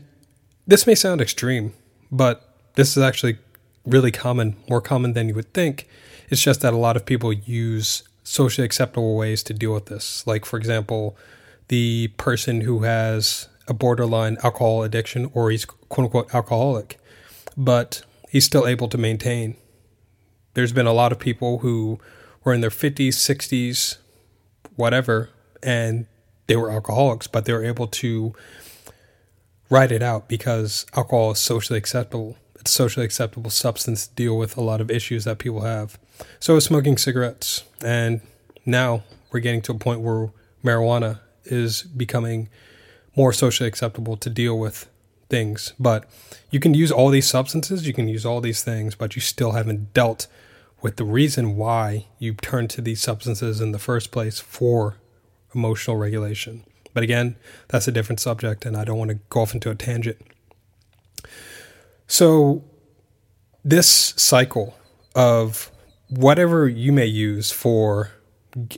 this 0.66 0.86
may 0.86 0.94
sound 0.94 1.20
extreme, 1.20 1.72
but 2.10 2.54
this 2.74 2.96
is 2.96 3.02
actually 3.02 3.38
really 3.86 4.10
common, 4.10 4.56
more 4.68 4.80
common 4.80 5.14
than 5.14 5.28
you 5.28 5.34
would 5.34 5.52
think. 5.54 5.88
It's 6.28 6.42
just 6.42 6.60
that 6.60 6.74
a 6.74 6.76
lot 6.76 6.96
of 6.96 7.06
people 7.06 7.32
use 7.32 8.02
socially 8.22 8.64
acceptable 8.64 9.16
ways 9.16 9.42
to 9.44 9.54
deal 9.54 9.72
with 9.72 9.86
this. 9.86 10.26
Like, 10.26 10.44
for 10.44 10.58
example, 10.58 11.16
the 11.68 12.08
person 12.18 12.60
who 12.62 12.82
has 12.82 13.48
a 13.66 13.74
borderline 13.74 14.36
alcohol 14.42 14.82
addiction 14.82 15.30
or 15.34 15.50
he's 15.50 15.64
quote 15.64 16.04
unquote 16.04 16.34
alcoholic, 16.34 16.98
but 17.56 18.02
he's 18.28 18.44
still 18.44 18.66
able 18.66 18.88
to 18.88 18.98
maintain. 18.98 19.56
There's 20.54 20.72
been 20.72 20.86
a 20.86 20.92
lot 20.92 21.12
of 21.12 21.18
people 21.18 21.58
who 21.58 21.98
were 22.44 22.52
in 22.52 22.60
their 22.60 22.70
50s, 22.70 23.08
60s, 23.08 23.98
whatever, 24.78 25.28
and 25.62 26.06
they 26.46 26.56
were 26.56 26.70
alcoholics, 26.70 27.26
but 27.26 27.44
they 27.44 27.52
were 27.52 27.64
able 27.64 27.88
to 27.88 28.32
write 29.68 29.92
it 29.92 30.02
out 30.02 30.28
because 30.28 30.86
alcohol 30.96 31.32
is 31.32 31.38
socially 31.38 31.78
acceptable. 31.78 32.36
It's 32.54 32.70
a 32.70 32.74
socially 32.74 33.04
acceptable 33.04 33.50
substance 33.50 34.06
to 34.06 34.14
deal 34.14 34.38
with 34.38 34.56
a 34.56 34.60
lot 34.60 34.80
of 34.80 34.90
issues 34.90 35.24
that 35.24 35.38
people 35.38 35.62
have. 35.62 35.98
So 36.40 36.58
smoking 36.60 36.96
cigarettes. 36.96 37.64
And 37.82 38.20
now 38.64 39.02
we're 39.30 39.40
getting 39.40 39.62
to 39.62 39.72
a 39.72 39.78
point 39.78 40.00
where 40.00 40.30
marijuana 40.64 41.20
is 41.44 41.82
becoming 41.82 42.48
more 43.16 43.32
socially 43.32 43.68
acceptable 43.68 44.16
to 44.16 44.30
deal 44.30 44.58
with 44.58 44.88
things. 45.28 45.74
But 45.78 46.08
you 46.50 46.60
can 46.60 46.72
use 46.72 46.92
all 46.92 47.10
these 47.10 47.28
substances, 47.28 47.86
you 47.86 47.92
can 47.92 48.08
use 48.08 48.24
all 48.24 48.40
these 48.40 48.62
things, 48.62 48.94
but 48.94 49.16
you 49.16 49.20
still 49.20 49.52
haven't 49.52 49.92
dealt 49.92 50.28
with 50.80 50.96
the 50.96 51.04
reason 51.04 51.56
why 51.56 52.06
you 52.18 52.34
turn 52.34 52.68
to 52.68 52.80
these 52.80 53.00
substances 53.00 53.60
in 53.60 53.72
the 53.72 53.78
first 53.78 54.10
place 54.10 54.38
for 54.38 54.96
emotional 55.54 55.96
regulation. 55.96 56.64
But 56.94 57.02
again, 57.02 57.36
that's 57.68 57.88
a 57.88 57.92
different 57.92 58.20
subject, 58.20 58.64
and 58.64 58.76
I 58.76 58.84
don't 58.84 58.98
want 58.98 59.10
to 59.10 59.18
go 59.28 59.42
off 59.42 59.54
into 59.54 59.70
a 59.70 59.74
tangent. 59.74 60.18
So, 62.06 62.64
this 63.64 64.14
cycle 64.16 64.76
of 65.14 65.70
whatever 66.08 66.68
you 66.68 66.92
may 66.92 67.06
use 67.06 67.50
for 67.50 68.12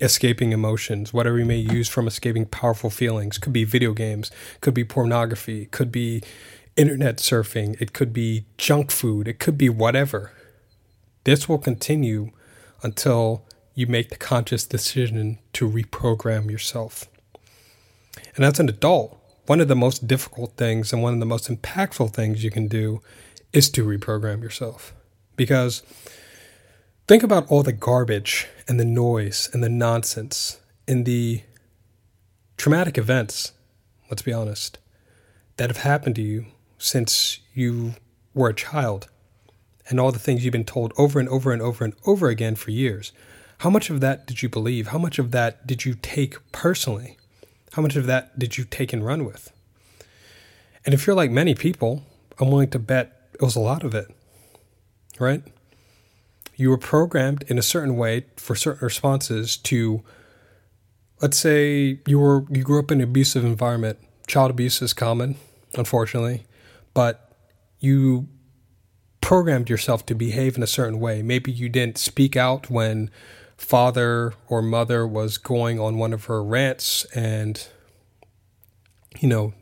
escaping 0.01 0.53
emotions, 0.53 1.13
whatever 1.13 1.39
you 1.39 1.45
may 1.45 1.57
use 1.57 1.89
from 1.89 2.07
escaping 2.07 2.47
powerful 2.47 2.91
feelings, 2.91 3.39
could 3.39 3.53
be 3.53 3.65
video 3.65 3.93
games, 3.93 4.31
could 4.61 4.75
be 4.75 4.85
pornography, 4.85 5.67
could 5.67 5.93
be 5.93 6.23
internet 6.77 7.19
surfing, 7.19 7.81
it 7.81 7.93
could 7.93 8.13
be 8.13 8.47
junk 8.59 8.91
food, 8.91 9.29
it 9.29 9.39
could 9.39 9.57
be 9.57 9.69
whatever. 9.69 10.33
This 11.31 11.49
will 11.49 11.59
continue 11.59 12.33
until 12.83 13.45
you 13.77 13.87
make 13.87 14.11
the 14.11 14.17
conscious 14.17 14.67
decision 14.67 15.39
to 15.53 15.71
reprogram 15.71 16.51
yourself. 16.51 17.09
And 18.35 18.45
as 18.45 18.59
an 18.59 18.69
adult, 18.69 19.17
one 19.47 19.61
of 19.61 19.69
the 19.69 19.77
most 19.77 20.09
difficult 20.09 20.57
things 20.57 20.93
and 20.93 21.05
one 21.05 21.15
of 21.15 21.21
the 21.21 21.27
most 21.27 21.49
impactful 21.49 22.13
things 22.13 22.43
you 22.43 22.51
can 22.51 22.67
do 22.67 23.01
is 23.53 23.71
to 23.71 23.87
reprogram 23.87 24.43
yourself. 24.43 24.93
Because 25.37 25.85
think 27.07 27.23
about 27.23 27.47
all 27.47 27.63
the 27.63 27.73
garbage 27.73 28.49
and 28.67 28.81
the 28.81 28.85
noise 28.85 29.49
and 29.53 29.63
the 29.63 29.69
nonsense 29.69 30.59
and 30.89 31.07
the 31.07 31.43
traumatic 32.57 32.99
events, 32.99 33.53
let's 34.11 34.23
be 34.23 34.33
honest, 34.33 34.79
that 35.59 35.71
have 35.71 35.85
happened 35.85 36.17
to 36.17 36.23
you 36.23 36.47
since 36.77 37.39
you 37.55 37.95
were 38.35 38.49
a 38.49 38.53
child 38.53 39.07
and 39.91 40.01
all 40.01 40.13
the 40.13 40.19
things 40.19 40.45
you've 40.45 40.53
been 40.53 40.65
told 40.65 40.93
over 40.97 41.21
and 41.21 41.29
over 41.29 41.53
and 41.53 41.61
over 41.61 41.85
and 41.85 41.95
over 42.07 42.29
again 42.29 42.55
for 42.55 42.71
years. 42.71 43.13
How 43.59 43.69
much 43.69 43.91
of 43.91 44.01
that 44.01 44.27
did 44.27 44.43
you 44.43 44.49
believe? 44.49 44.89
How 44.89 44.99
much 44.99 45.19
of 45.19 45.33
that 45.33 45.67
did 45.67 45.85
you 45.85 45.95
take 45.95 46.37
personally? 46.53 47.19
How 47.73 47.83
much 47.83 47.97
of 47.97 48.07
that 48.07 48.39
did 48.39 48.57
you 48.57 48.65
take 48.65 48.93
and 48.93 49.05
run 49.05 49.25
with? 49.25 49.53
And 50.87 50.95
if 50.95 51.07
you're 51.07 51.17
like 51.17 51.31
many 51.31 51.55
people, 51.55 52.05
I'm 52.39 52.51
willing 52.51 52.71
to 52.71 52.79
bet 52.79 53.29
it 53.35 53.43
was 53.43 53.57
a 53.57 53.61
lot 53.61 53.85
of 53.85 53.95
it, 53.95 54.07
right? 55.19 55.43
You 56.57 56.71
were 56.71 56.79
programmed 56.79 57.45
in 57.49 57.59
a 57.59 57.63
certain 57.63 57.97
way 57.97 58.27
for 58.37 58.55
certain 58.55 58.85
responses 58.85 59.57
to, 59.59 60.03
let's 61.21 61.39
say 61.39 62.01
you 62.07 62.19
were 62.19 62.45
you 62.51 62.63
grew 62.63 62.79
up 62.79 62.91
in 62.91 63.01
an 63.01 63.09
abusive 63.09 63.45
environment. 63.45 63.99
Child 64.27 64.53
abuse 64.53 64.81
is 64.81 64.93
common, 64.93 65.37
unfortunately, 65.75 66.45
but 66.95 67.35
you 67.79 68.29
programmed 69.31 69.71
yourself 69.71 70.05
to 70.05 70.13
behave 70.13 70.57
in 70.57 70.63
a 70.65 70.67
certain 70.67 70.99
way. 70.99 71.23
Maybe 71.23 71.53
you 71.53 71.69
didn't 71.69 71.99
speak 71.99 72.37
out 72.37 72.69
when 72.69 73.13
father 73.57 74.35
or 74.49 74.61
mother 74.61 75.07
was 75.07 75.39
going 75.39 75.79
on 75.79 75.99
one 75.99 76.13
of 76.13 76.25
her 76.25 76.43
rants 76.43 77.05
and 77.15 77.69
you 79.21 79.29
know 79.29 79.55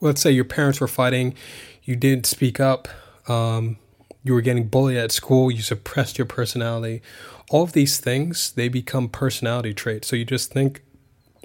let's 0.00 0.20
say 0.20 0.30
your 0.30 0.44
parents 0.44 0.80
were 0.80 0.86
fighting 0.86 1.34
you 1.82 1.96
didn't 1.96 2.24
speak 2.24 2.60
up 2.60 2.86
um, 3.26 3.78
you 4.22 4.32
were 4.32 4.40
getting 4.40 4.68
bullied 4.68 4.96
at 4.96 5.10
school 5.10 5.50
you 5.50 5.60
suppressed 5.60 6.16
your 6.16 6.26
personality. 6.26 7.02
All 7.50 7.64
of 7.64 7.72
these 7.72 7.98
things 7.98 8.52
they 8.52 8.68
become 8.68 9.08
personality 9.08 9.74
traits. 9.74 10.06
So 10.06 10.14
you 10.14 10.24
just 10.24 10.52
think 10.52 10.84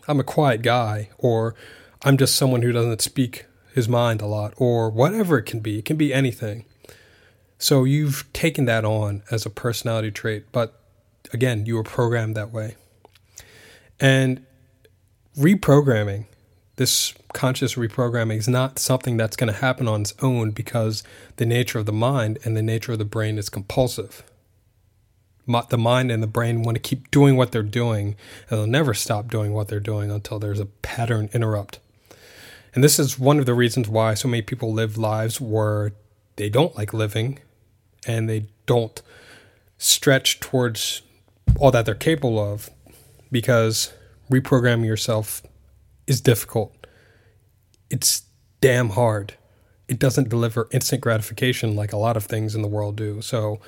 i'm 0.07 0.19
a 0.19 0.23
quiet 0.23 0.61
guy 0.61 1.09
or 1.17 1.55
i'm 2.03 2.15
just 2.15 2.35
someone 2.35 2.61
who 2.61 2.71
doesn't 2.71 3.01
speak 3.01 3.47
his 3.73 3.89
mind 3.89 4.21
a 4.21 4.27
lot 4.27 4.53
or 4.57 4.91
whatever 4.91 5.39
it 5.39 5.47
can 5.47 5.61
be. 5.61 5.79
It 5.79 5.85
can 5.85 5.97
be 5.97 6.13
anything 6.13 6.65
so 7.59 7.83
you've 7.83 8.31
taken 8.33 8.65
that 8.65 8.85
on 8.85 9.23
as 9.31 9.45
a 9.45 9.49
personality 9.49 10.11
trait 10.11 10.45
but 10.51 10.77
again, 11.33 11.65
you 11.65 11.75
were 11.75 11.83
programmed 11.83 12.35
that 12.35 12.51
way. 12.51 12.75
And 13.99 14.45
reprogramming, 15.37 16.25
this 16.75 17.13
conscious 17.33 17.75
reprogramming, 17.75 18.37
is 18.37 18.47
not 18.47 18.79
something 18.79 19.17
that's 19.17 19.35
going 19.35 19.51
to 19.51 19.59
happen 19.59 19.87
on 19.87 20.01
its 20.01 20.13
own 20.21 20.51
because 20.51 21.03
the 21.37 21.45
nature 21.45 21.79
of 21.79 21.85
the 21.85 21.93
mind 21.93 22.39
and 22.43 22.55
the 22.55 22.61
nature 22.61 22.93
of 22.93 22.99
the 22.99 23.05
brain 23.05 23.37
is 23.37 23.49
compulsive. 23.49 24.23
The 25.69 25.77
mind 25.77 26.11
and 26.11 26.21
the 26.21 26.27
brain 26.27 26.63
want 26.63 26.75
to 26.75 26.81
keep 26.81 27.09
doing 27.09 27.37
what 27.37 27.53
they're 27.53 27.63
doing, 27.63 28.17
and 28.49 28.59
they'll 28.59 28.67
never 28.67 28.93
stop 28.93 29.29
doing 29.29 29.53
what 29.53 29.69
they're 29.69 29.79
doing 29.79 30.11
until 30.11 30.39
there's 30.39 30.59
a 30.59 30.65
pattern 30.65 31.29
interrupt. 31.33 31.79
And 32.75 32.83
this 32.83 32.99
is 32.99 33.17
one 33.17 33.39
of 33.39 33.45
the 33.45 33.53
reasons 33.53 33.87
why 33.87 34.13
so 34.13 34.27
many 34.27 34.41
people 34.41 34.73
live 34.73 34.97
lives 34.97 35.39
where 35.39 35.93
they 36.35 36.49
don't 36.49 36.75
like 36.75 36.93
living 36.93 37.39
and 38.07 38.29
they 38.29 38.47
don't 38.65 39.01
stretch 39.77 40.39
towards 40.39 41.03
all 41.59 41.71
that 41.71 41.85
they're 41.85 41.95
capable 41.95 42.39
of 42.39 42.69
because 43.31 43.93
reprogramming 44.31 44.85
yourself 44.85 45.41
is 46.07 46.21
difficult. 46.21 46.73
It's 47.89 48.23
damn 48.61 48.89
hard. 48.89 49.35
It 49.87 49.99
doesn't 49.99 50.29
deliver 50.29 50.67
instant 50.71 51.01
gratification 51.01 51.75
like 51.75 51.93
a 51.93 51.97
lot 51.97 52.17
of 52.17 52.25
things 52.25 52.55
in 52.55 52.61
the 52.61 52.67
world 52.67 52.95
do. 52.95 53.21
So, 53.21 53.59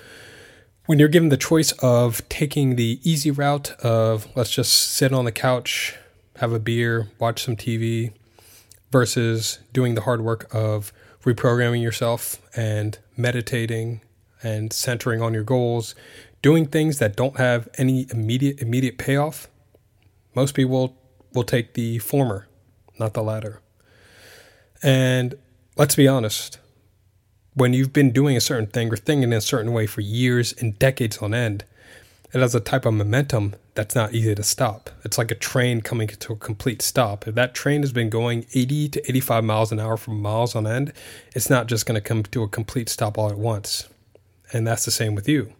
when 0.86 0.98
you're 0.98 1.08
given 1.08 1.30
the 1.30 1.38
choice 1.38 1.72
of 1.84 2.28
taking 2.30 2.76
the 2.76 3.00
easy 3.04 3.30
route 3.30 3.72
of 3.82 4.28
let's 4.36 4.50
just 4.50 4.74
sit 4.74 5.14
on 5.14 5.24
the 5.24 5.32
couch, 5.32 5.96
have 6.38 6.52
a 6.52 6.60
beer, 6.60 7.10
watch 7.20 7.44
some 7.44 7.56
TV, 7.56 8.12
versus 8.92 9.60
doing 9.72 9.94
the 9.94 10.02
hard 10.02 10.22
work 10.22 10.48
of 10.54 10.92
reprogramming 11.24 11.84
yourself 11.84 12.42
and 12.56 12.98
meditating 13.16 14.02
and 14.42 14.72
centering 14.72 15.22
on 15.22 15.34
your 15.34 15.44
goals, 15.44 15.96
doing 16.42 16.66
things 16.66 17.00
that 17.00 17.16
don't 17.16 17.38
have 17.38 17.68
any 17.78 18.08
immediate 18.12 18.62
immediate 18.62 18.98
payoff, 18.98 19.48
most 20.36 20.54
people 20.54 20.96
will 21.34 21.44
take 21.44 21.74
the 21.74 22.00
former, 22.00 22.48
not 23.00 23.14
the 23.14 23.24
latter. 23.24 23.62
And 24.82 25.36
let's 25.76 25.96
be 25.96 26.08
honest, 26.08 26.60
when 27.54 27.74
you've 27.74 27.94
been 27.94 28.12
doing 28.12 28.38
a 28.38 28.42
certain 28.42 28.68
thing 28.68 28.92
or 28.92 28.98
thinking 28.98 29.32
in 29.32 29.34
a 29.34 29.42
certain 29.42 29.74
way 29.74 29.86
for 29.86 30.02
years 30.02 30.54
and 30.54 30.80
decades 30.80 31.18
on 31.18 31.34
end, 31.34 31.66
it 32.34 32.40
has 32.40 32.54
a 32.54 32.60
type 32.60 32.86
of 32.86 32.94
momentum 32.94 33.56
that's 33.74 33.96
not 33.96 34.14
easy 34.14 34.36
to 34.36 34.44
stop. 34.44 34.92
It's 35.04 35.18
like 35.18 35.32
a 35.32 35.36
train 35.36 35.82
coming 35.82 36.08
to 36.08 36.34
a 36.34 36.36
complete 36.36 36.82
stop. 36.82 37.28
If 37.28 37.36
that 37.36 37.56
train 37.56 37.82
has 37.82 37.92
been 37.92 38.10
going 38.10 38.46
80 38.54 38.90
to 38.90 39.10
85 39.10 39.44
miles 39.44 39.72
an 39.72 39.80
hour 39.80 39.98
for 39.98 40.12
miles 40.12 40.56
on 40.56 40.68
end, 40.68 40.94
it's 41.36 41.50
not 41.50 41.68
just 41.68 41.86
going 41.86 41.96
to 41.96 42.08
come 42.08 42.24
to 42.24 42.44
a 42.44 42.48
complete 42.48 42.88
stop 42.88 43.18
all 43.18 43.30
at 43.30 43.38
once. 43.38 43.90
And 44.52 44.66
that's 44.68 44.86
the 44.86 44.92
same 44.92 45.16
with 45.16 45.28
you 45.28 45.54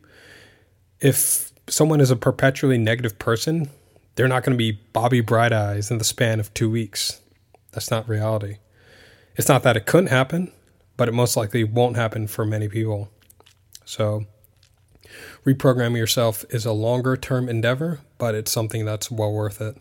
if 1.02 1.52
someone 1.68 2.02
is 2.02 2.12
a 2.12 2.16
perpetually 2.16 2.78
negative 2.78 3.20
person, 3.20 3.70
they're 4.16 4.28
not 4.28 4.44
going 4.44 4.54
to 4.54 4.58
be 4.58 4.80
Bobby 4.94 5.22
Bright 5.22 5.54
Eyes 5.54 5.90
in 5.92 5.98
the 5.98 6.04
span 6.04 6.40
of 6.40 6.54
two 6.54 6.70
weeks. 6.70 7.22
That's 7.72 7.92
not 7.92 8.10
reality. 8.10 8.58
It's 9.36 9.48
not 9.48 9.64
that 9.64 9.78
it 9.78 9.86
couldn't 9.86 10.10
happen, 10.10 10.52
but 10.98 11.08
it 11.08 11.14
most 11.14 11.38
likely 11.38 11.64
won't 11.64 11.96
happen 11.96 12.28
for 12.28 12.46
many 12.46 12.68
people. 12.68 13.10
So, 13.86 14.26
reprogramming 15.46 15.98
yourself 15.98 16.44
is 16.50 16.66
a 16.66 16.74
longer 16.74 17.16
term 17.16 17.48
endeavor, 17.48 18.02
but 18.18 18.36
it's 18.36 18.52
something 18.52 18.84
that's 18.84 19.10
well 19.10 19.32
worth 19.32 19.62
it. 19.62 19.78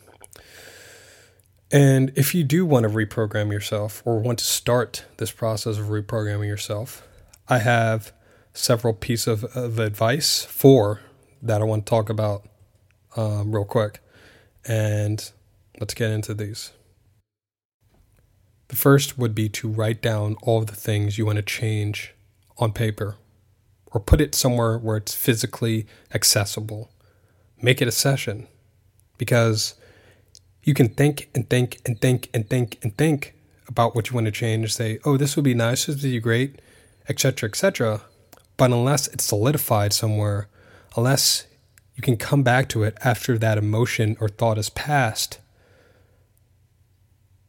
And 1.70 2.12
if 2.14 2.34
you 2.34 2.44
do 2.44 2.64
want 2.64 2.84
to 2.84 2.88
reprogram 2.88 3.52
yourself 3.52 4.02
or 4.06 4.20
want 4.20 4.38
to 4.38 4.44
start 4.44 5.04
this 5.16 5.30
process 5.30 5.76
of 5.76 5.86
reprogramming 5.86 6.46
yourself, 6.46 7.06
I 7.48 7.58
have 7.58 8.12
several 8.58 8.92
pieces 8.92 9.44
of, 9.44 9.56
of 9.56 9.78
advice 9.78 10.44
for 10.44 11.00
that 11.40 11.60
I 11.60 11.64
want 11.64 11.86
to 11.86 11.90
talk 11.90 12.10
about 12.10 12.46
um, 13.16 13.52
real 13.52 13.64
quick. 13.64 14.00
And 14.66 15.30
let's 15.80 15.94
get 15.94 16.10
into 16.10 16.34
these. 16.34 16.72
The 18.68 18.76
first 18.76 19.16
would 19.16 19.34
be 19.34 19.48
to 19.50 19.68
write 19.68 20.02
down 20.02 20.36
all 20.42 20.62
the 20.62 20.74
things 20.74 21.16
you 21.16 21.24
want 21.24 21.36
to 21.36 21.42
change 21.42 22.14
on 22.58 22.72
paper 22.72 23.16
or 23.86 24.00
put 24.00 24.20
it 24.20 24.34
somewhere 24.34 24.76
where 24.76 24.98
it's 24.98 25.14
physically 25.14 25.86
accessible. 26.12 26.90
Make 27.62 27.80
it 27.80 27.88
a 27.88 27.92
session 27.92 28.46
because 29.16 29.74
you 30.64 30.74
can 30.74 30.88
think 30.88 31.30
and 31.34 31.48
think 31.48 31.80
and 31.86 31.98
think 31.98 32.28
and 32.34 32.48
think 32.48 32.78
and 32.82 32.94
think 32.96 33.34
about 33.68 33.94
what 33.94 34.10
you 34.10 34.14
want 34.14 34.26
to 34.26 34.32
change. 34.32 34.74
Say, 34.74 34.98
oh, 35.04 35.16
this 35.16 35.36
would 35.36 35.44
be 35.44 35.54
nice, 35.54 35.86
this 35.86 35.96
would 35.96 36.02
be 36.02 36.20
great, 36.20 36.60
etc., 37.08 37.48
etc. 37.48 38.02
But 38.58 38.72
unless 38.72 39.06
it's 39.06 39.24
solidified 39.24 39.94
somewhere, 39.94 40.48
unless 40.94 41.46
you 41.94 42.02
can 42.02 42.18
come 42.18 42.42
back 42.42 42.68
to 42.70 42.82
it 42.82 42.98
after 43.02 43.38
that 43.38 43.56
emotion 43.56 44.16
or 44.20 44.28
thought 44.28 44.58
has 44.58 44.68
passed, 44.68 45.38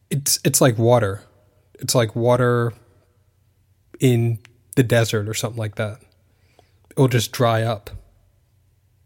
it's 0.09 0.39
it's 0.45 0.61
like 0.61 0.77
water. 0.77 1.23
It's 1.79 1.95
like 1.95 2.15
water 2.15 2.73
in 3.99 4.39
the 4.75 4.83
desert 4.83 5.27
or 5.27 5.33
something 5.33 5.59
like 5.59 5.75
that. 5.75 5.99
It'll 6.91 7.07
just 7.07 7.31
dry 7.31 7.63
up. 7.63 7.89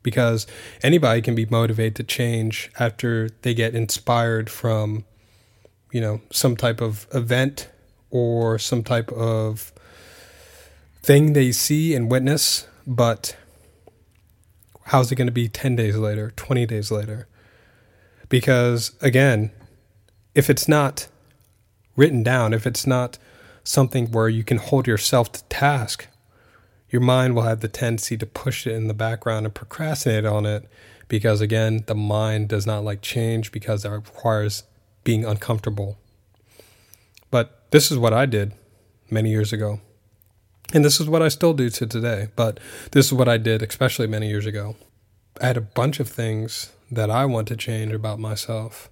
Because 0.01 0.45
anybody 0.81 1.21
can 1.21 1.33
be 1.33 1.45
motivated 1.45 1.95
to 1.95 2.03
change 2.03 2.69
after 2.77 3.29
they 3.43 3.53
get 3.53 3.73
inspired 3.73 4.49
from, 4.49 5.05
you 5.93 6.01
know, 6.01 6.19
some 6.29 6.57
type 6.57 6.81
of 6.81 7.07
event 7.13 7.69
or 8.09 8.59
some 8.59 8.83
type 8.83 9.09
of 9.13 9.71
thing 11.03 11.33
they 11.33 11.51
see 11.51 11.93
and 11.93 12.09
witness, 12.09 12.65
but 12.87 13.35
how's 14.85 15.11
it 15.11 15.15
going 15.15 15.27
to 15.27 15.33
be 15.33 15.49
10 15.49 15.75
days 15.75 15.97
later, 15.97 16.31
20 16.31 16.65
days 16.65 16.89
later? 16.91 17.27
Because 18.29 18.95
again, 19.01 19.51
if 20.33 20.49
it's 20.49 20.67
not 20.67 21.07
written 21.95 22.23
down, 22.23 22.53
if 22.53 22.65
it's 22.65 22.87
not 22.87 23.17
something 23.63 24.11
where 24.11 24.29
you 24.29 24.43
can 24.43 24.57
hold 24.57 24.87
yourself 24.87 25.31
to 25.33 25.43
task, 25.45 26.07
your 26.89 27.01
mind 27.01 27.35
will 27.35 27.43
have 27.43 27.59
the 27.59 27.67
tendency 27.67 28.17
to 28.17 28.25
push 28.25 28.65
it 28.65 28.73
in 28.73 28.87
the 28.87 28.93
background 28.93 29.45
and 29.45 29.53
procrastinate 29.53 30.25
on 30.25 30.45
it 30.45 30.69
because, 31.07 31.41
again, 31.41 31.83
the 31.87 31.95
mind 31.95 32.49
does 32.49 32.65
not 32.65 32.83
like 32.83 33.01
change 33.01 33.51
because 33.51 33.83
it 33.83 33.89
requires 33.89 34.63
being 35.03 35.25
uncomfortable. 35.25 35.97
But 37.29 37.63
this 37.71 37.91
is 37.91 37.97
what 37.97 38.13
I 38.13 38.25
did 38.25 38.53
many 39.09 39.31
years 39.31 39.51
ago. 39.51 39.81
And 40.73 40.83
this 40.83 40.99
is 40.99 41.07
what 41.07 41.21
I 41.21 41.27
still 41.27 41.53
do 41.53 41.69
to 41.69 41.85
today, 41.85 42.29
but 42.35 42.59
this 42.91 43.05
is 43.05 43.13
what 43.13 43.29
I 43.29 43.37
did, 43.37 43.61
especially 43.61 44.07
many 44.07 44.27
years 44.27 44.47
ago. 44.47 44.75
I 45.39 45.45
had 45.45 45.57
a 45.57 45.61
bunch 45.61 45.99
of 45.99 46.09
things 46.09 46.71
that 46.91 47.11
I 47.11 47.25
want 47.25 47.47
to 47.49 47.55
change 47.55 47.93
about 47.93 48.19
myself, 48.19 48.89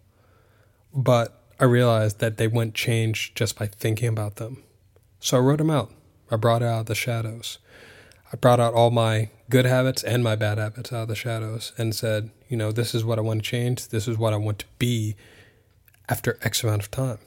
but 0.93 1.41
I 1.59 1.65
realized 1.65 2.19
that 2.19 2.38
they 2.38 2.47
wouldn't 2.47 2.75
change 2.75 3.33
just 3.33 3.57
by 3.57 3.67
thinking 3.67 4.09
about 4.09 4.35
them. 4.35 4.63
So 5.20 5.37
I 5.37 5.39
wrote 5.39 5.57
them 5.57 5.70
out. 5.72 5.91
I 6.29 6.35
brought 6.35 6.63
out 6.63 6.85
the 6.85 6.96
shadows. 6.96 7.57
I 8.31 8.37
brought 8.37 8.59
out 8.59 8.74
all 8.74 8.91
my 8.91 9.29
good 9.50 9.65
habits 9.65 10.03
and 10.03 10.24
my 10.24 10.35
bad 10.35 10.57
habits 10.57 10.94
out 10.94 11.03
of 11.03 11.07
the 11.09 11.15
shadows 11.15 11.74
and 11.77 11.94
said, 11.94 12.31
you 12.48 12.57
know, 12.57 12.72
this 12.72 12.96
is 12.96 13.03
what 13.03 13.17
I 13.17 13.22
want 13.22 13.44
to 13.44 13.50
change. 13.50 13.89
This 13.89 14.07
is 14.07 14.17
what 14.17 14.33
I 14.33 14.37
want 14.37 14.59
to 14.59 14.65
be 14.79 15.15
after 16.07 16.39
X 16.41 16.63
amount 16.63 16.83
of 16.83 16.91
time. 16.91 17.17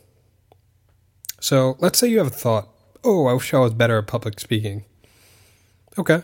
So 1.41 1.77
let's 1.79 1.99
say 1.99 2.09
you 2.09 2.19
have 2.19 2.29
a 2.29 2.31
thought, 2.31 2.69
oh, 3.05 3.27
I 3.27 3.35
wish 3.35 3.53
I 3.53 3.59
was 3.59 3.75
better 3.75 3.99
at 3.99 4.07
public 4.07 4.41
speaking. 4.41 4.85
Okay. 5.99 6.23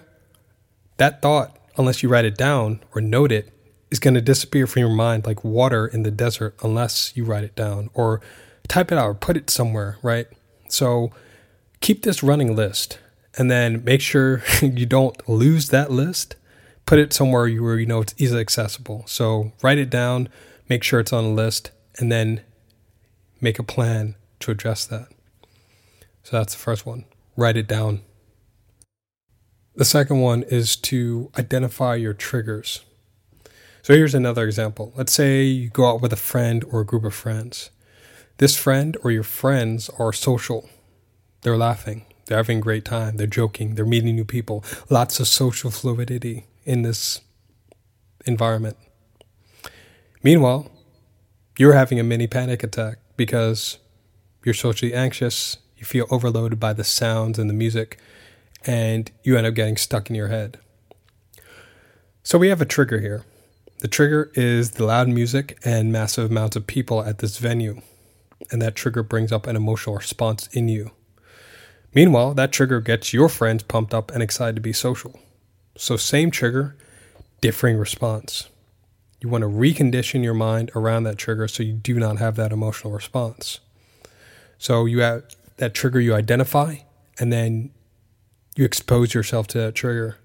That 0.97 1.23
thought, 1.23 1.57
unless 1.77 2.03
you 2.03 2.09
write 2.09 2.25
it 2.25 2.37
down 2.37 2.81
or 2.95 3.01
note 3.01 3.33
it, 3.33 3.53
is 3.91 3.99
going 3.99 4.15
to 4.15 4.21
disappear 4.21 4.67
from 4.67 4.81
your 4.81 4.95
mind 4.95 5.27
like 5.27 5.43
water 5.43 5.87
in 5.87 6.03
the 6.05 6.11
desert 6.11 6.55
unless 6.63 7.13
you 7.17 7.25
write 7.25 7.45
it 7.45 7.57
down 7.57 7.91
or 7.93 8.21
type 8.69 8.93
it 8.93 8.99
out 8.99 9.07
or 9.07 9.15
put 9.15 9.37
it 9.37 9.51
somewhere, 9.51 9.99
right? 10.03 10.27
So 10.69 11.11
keep 11.81 12.03
this 12.03 12.23
running 12.23 12.55
list 12.55 12.99
and 13.37 13.51
then 13.51 13.83
make 13.85 14.01
sure 14.01 14.43
you 14.63 14.87
don't 14.87 15.29
lose 15.29 15.69
that 15.69 15.91
list. 15.91 16.37
Put 16.87 16.99
it 16.99 17.13
somewhere 17.13 17.49
where 17.61 17.79
you 17.79 17.87
know 17.87 18.01
it's 18.01 18.15
easily 18.17 18.41
accessible. 18.41 19.05
So 19.07 19.53
write 19.63 19.79
it 19.79 19.91
down, 19.91 20.29
make 20.69 20.83
sure 20.83 21.01
it's 21.01 21.13
on 21.13 21.25
a 21.25 21.33
list, 21.33 21.71
and 21.99 22.11
then 22.11 22.43
make 23.41 23.59
a 23.59 23.63
plan 23.63 24.17
to 24.41 24.51
address 24.51 24.85
that. 24.87 25.09
So 26.31 26.37
that's 26.37 26.55
the 26.55 26.61
first 26.61 26.87
one. 26.87 27.07
Write 27.37 27.57
it 27.57 27.67
down. 27.67 28.03
The 29.75 29.85
second 29.85 30.21
one 30.21 30.45
is 30.45 30.77
to 30.77 31.33
identify 31.37 31.97
your 31.97 32.13
triggers. 32.15 32.85
So 33.83 33.95
here's 33.95 34.15
another 34.15 34.45
example. 34.45 34.93
Let's 34.95 35.13
say 35.13 35.43
you 35.43 35.71
go 35.71 35.89
out 35.89 36.01
with 36.01 36.13
a 36.13 36.17
friend 36.17 36.65
or 36.71 36.83
a 36.83 36.87
group 36.87 37.03
of 37.03 37.15
friends. 37.15 37.71
This 38.39 38.57
friend 38.57 38.97
or 39.03 39.11
your 39.11 39.25
friends 39.25 39.91
are 39.99 40.13
social. 40.13 40.71
They're 41.41 41.57
laughing. 41.57 42.07
They're 42.27 42.37
having 42.37 42.59
a 42.59 42.63
great 42.63 42.85
time. 42.85 43.17
They're 43.17 43.27
joking. 43.27 43.75
They're 43.75 43.85
meeting 43.85 44.15
new 44.15 44.25
people. 44.25 44.65
Lots 44.89 45.19
of 45.19 45.27
social 45.27 45.73
fluidity 45.73 46.47
in 46.65 46.83
this 46.83 47.23
environment. 48.25 48.77
Meanwhile, 50.23 50.71
you're 51.59 51.73
having 51.73 51.99
a 51.99 52.05
mini 52.05 52.29
panic 52.29 52.63
attack 52.63 52.99
because 53.17 53.79
you're 54.45 54.55
socially 54.55 54.95
anxious. 54.95 55.57
You 55.81 55.87
feel 55.87 56.07
overloaded 56.11 56.61
by 56.61 56.75
the 56.75 56.85
sounds 56.85 57.39
and 57.39 57.49
the 57.49 57.55
music, 57.55 57.99
and 58.67 59.11
you 59.23 59.39
end 59.39 59.47
up 59.47 59.55
getting 59.55 59.79
stuck 59.79 60.11
in 60.11 60.15
your 60.15 60.29
head. 60.29 60.59
So 62.23 62.37
we 62.37 62.51
have 62.51 62.61
a 62.61 62.67
trigger 62.67 63.01
here. 63.01 63.25
The 63.79 63.89
trigger 63.89 64.31
is 64.35 64.73
the 64.73 64.85
loud 64.85 65.09
music 65.09 65.59
and 65.65 65.91
massive 65.91 66.31
amounts 66.31 66.55
of 66.55 66.67
people 66.67 67.03
at 67.03 67.21
this 67.21 67.39
venue, 67.39 67.81
and 68.51 68.61
that 68.61 68.75
trigger 68.75 69.03
brings 69.03 69.33
up 69.33 69.47
an 69.47 69.57
emotional 69.57 69.97
response 69.97 70.49
in 70.49 70.69
you. 70.69 70.91
Meanwhile, 71.95 72.35
that 72.35 72.53
trigger 72.53 72.83
gets 72.83 73.15
your 73.15 73.31
friends 73.31 73.63
pumped 73.63 73.95
up 73.95 74.11
and 74.11 74.23
excited 74.23 74.57
to 74.57 74.61
be 74.61 74.75
social. 74.75 75.19
So, 75.79 75.97
same 75.97 76.31
trigger, 76.31 76.77
differing 77.41 77.79
response. 77.79 78.51
You 79.23 79.31
want 79.31 79.43
to 79.43 79.49
recondition 79.49 80.23
your 80.23 80.35
mind 80.35 80.71
around 80.77 81.05
that 81.05 81.17
trigger 81.17 81.49
so 81.49 81.63
you 81.63 81.73
do 81.73 81.95
not 81.95 82.19
have 82.19 82.37
that 82.37 82.53
emotional 82.53 82.93
response. 82.93 83.61
So, 84.59 84.85
you 84.85 85.01
have 85.01 85.25
that 85.61 85.75
trigger 85.75 86.01
you 86.01 86.15
identify, 86.15 86.77
and 87.19 87.31
then 87.31 87.71
you 88.57 88.65
expose 88.65 89.13
yourself 89.13 89.47
to 89.47 89.59
that 89.59 89.75
trigger 89.75 90.17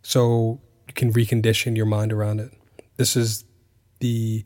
so 0.00 0.60
you 0.86 0.94
can 0.94 1.12
recondition 1.12 1.76
your 1.76 1.86
mind 1.86 2.12
around 2.12 2.38
it. 2.38 2.52
This 2.96 3.16
is 3.16 3.44
the 3.98 4.44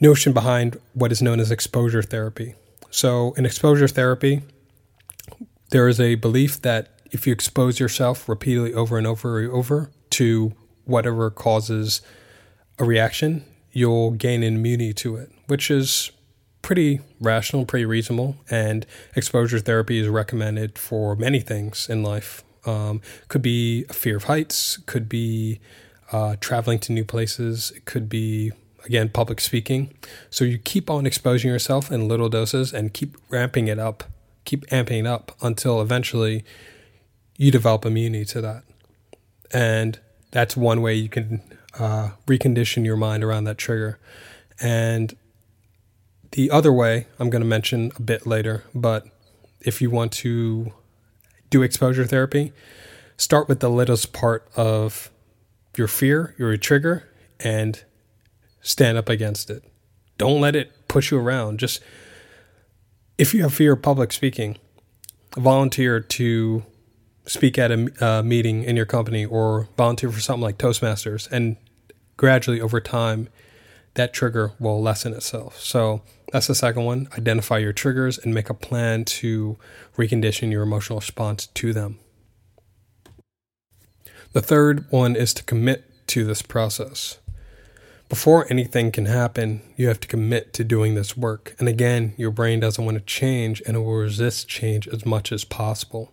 notion 0.00 0.32
behind 0.32 0.78
what 0.94 1.10
is 1.10 1.20
known 1.20 1.40
as 1.40 1.50
exposure 1.50 2.02
therapy. 2.02 2.54
So, 2.90 3.32
in 3.32 3.44
exposure 3.44 3.88
therapy, 3.88 4.42
there 5.70 5.88
is 5.88 5.98
a 5.98 6.14
belief 6.14 6.62
that 6.62 7.00
if 7.10 7.26
you 7.26 7.32
expose 7.32 7.80
yourself 7.80 8.28
repeatedly 8.28 8.72
over 8.72 8.98
and 8.98 9.06
over 9.06 9.40
and 9.40 9.50
over 9.50 9.90
to 10.10 10.52
whatever 10.84 11.28
causes 11.28 12.02
a 12.78 12.84
reaction, 12.84 13.44
you'll 13.72 14.12
gain 14.12 14.44
immunity 14.44 14.92
to 14.94 15.16
it, 15.16 15.32
which 15.48 15.72
is 15.72 16.12
pretty 16.62 17.00
rational, 17.20 17.66
pretty 17.66 17.84
reasonable. 17.84 18.36
And 18.48 18.86
exposure 19.14 19.58
therapy 19.58 19.98
is 19.98 20.08
recommended 20.08 20.78
for 20.78 21.14
many 21.16 21.40
things 21.40 21.88
in 21.88 22.02
life. 22.02 22.42
Um, 22.64 23.00
could 23.28 23.42
be 23.42 23.84
a 23.90 23.92
fear 23.92 24.16
of 24.16 24.24
heights, 24.24 24.76
could 24.86 25.08
be 25.08 25.60
uh, 26.12 26.36
traveling 26.40 26.78
to 26.80 26.92
new 26.92 27.04
places. 27.04 27.72
It 27.74 27.84
could 27.84 28.08
be, 28.08 28.52
again, 28.84 29.08
public 29.08 29.40
speaking. 29.40 29.92
So 30.30 30.44
you 30.44 30.58
keep 30.58 30.88
on 30.88 31.04
exposing 31.04 31.50
yourself 31.50 31.90
in 31.90 32.06
little 32.06 32.28
doses 32.28 32.72
and 32.72 32.94
keep 32.94 33.16
ramping 33.28 33.66
it 33.66 33.80
up, 33.80 34.04
keep 34.44 34.64
amping 34.66 35.00
it 35.00 35.06
up 35.06 35.32
until 35.42 35.80
eventually 35.82 36.44
you 37.36 37.50
develop 37.50 37.84
immunity 37.84 38.24
to 38.26 38.40
that. 38.40 38.62
And 39.52 39.98
that's 40.30 40.56
one 40.56 40.82
way 40.82 40.94
you 40.94 41.08
can 41.08 41.42
uh, 41.78 42.10
recondition 42.26 42.84
your 42.84 42.96
mind 42.96 43.24
around 43.24 43.44
that 43.44 43.58
trigger. 43.58 43.98
And 44.60 45.16
the 46.32 46.50
other 46.50 46.72
way 46.72 47.06
I'm 47.18 47.30
going 47.30 47.42
to 47.42 47.48
mention 47.48 47.92
a 47.96 48.02
bit 48.02 48.26
later, 48.26 48.64
but 48.74 49.06
if 49.60 49.80
you 49.80 49.90
want 49.90 50.12
to 50.12 50.72
do 51.50 51.62
exposure 51.62 52.04
therapy, 52.06 52.52
start 53.16 53.48
with 53.48 53.60
the 53.60 53.70
littlest 53.70 54.12
part 54.12 54.50
of 54.56 55.10
your 55.76 55.88
fear, 55.88 56.34
your 56.38 56.56
trigger, 56.56 57.08
and 57.40 57.84
stand 58.60 58.98
up 58.98 59.08
against 59.08 59.50
it. 59.50 59.62
Don't 60.18 60.40
let 60.40 60.56
it 60.56 60.88
push 60.88 61.10
you 61.10 61.18
around. 61.18 61.58
Just 61.58 61.80
if 63.18 63.34
you 63.34 63.42
have 63.42 63.54
fear 63.54 63.74
of 63.74 63.82
public 63.82 64.12
speaking, 64.12 64.56
volunteer 65.36 66.00
to 66.00 66.64
speak 67.26 67.58
at 67.58 67.70
a 67.70 68.04
uh, 68.04 68.22
meeting 68.22 68.64
in 68.64 68.76
your 68.76 68.86
company 68.86 69.24
or 69.24 69.68
volunteer 69.76 70.10
for 70.10 70.20
something 70.20 70.42
like 70.42 70.58
Toastmasters. 70.58 71.30
And 71.30 71.56
gradually 72.16 72.60
over 72.60 72.80
time, 72.80 73.28
that 73.94 74.12
trigger 74.12 74.52
will 74.58 74.80
lessen 74.80 75.12
itself. 75.12 75.58
So 75.60 76.02
that's 76.32 76.46
the 76.46 76.54
second 76.54 76.84
one. 76.84 77.08
Identify 77.16 77.58
your 77.58 77.72
triggers 77.72 78.18
and 78.18 78.34
make 78.34 78.48
a 78.48 78.54
plan 78.54 79.04
to 79.04 79.58
recondition 79.96 80.50
your 80.50 80.62
emotional 80.62 81.00
response 81.00 81.46
to 81.48 81.72
them. 81.72 81.98
The 84.32 84.40
third 84.40 84.86
one 84.90 85.14
is 85.14 85.34
to 85.34 85.44
commit 85.44 85.84
to 86.08 86.24
this 86.24 86.40
process. 86.40 87.18
Before 88.08 88.46
anything 88.50 88.92
can 88.92 89.06
happen, 89.06 89.62
you 89.76 89.88
have 89.88 90.00
to 90.00 90.08
commit 90.08 90.52
to 90.54 90.64
doing 90.64 90.94
this 90.94 91.16
work. 91.16 91.54
And 91.58 91.68
again, 91.68 92.14
your 92.16 92.30
brain 92.30 92.60
doesn't 92.60 92.84
want 92.84 92.98
to 92.98 93.04
change 93.04 93.62
and 93.66 93.76
it 93.76 93.80
will 93.80 93.94
resist 93.94 94.48
change 94.48 94.86
as 94.88 95.06
much 95.06 95.32
as 95.32 95.44
possible. 95.44 96.12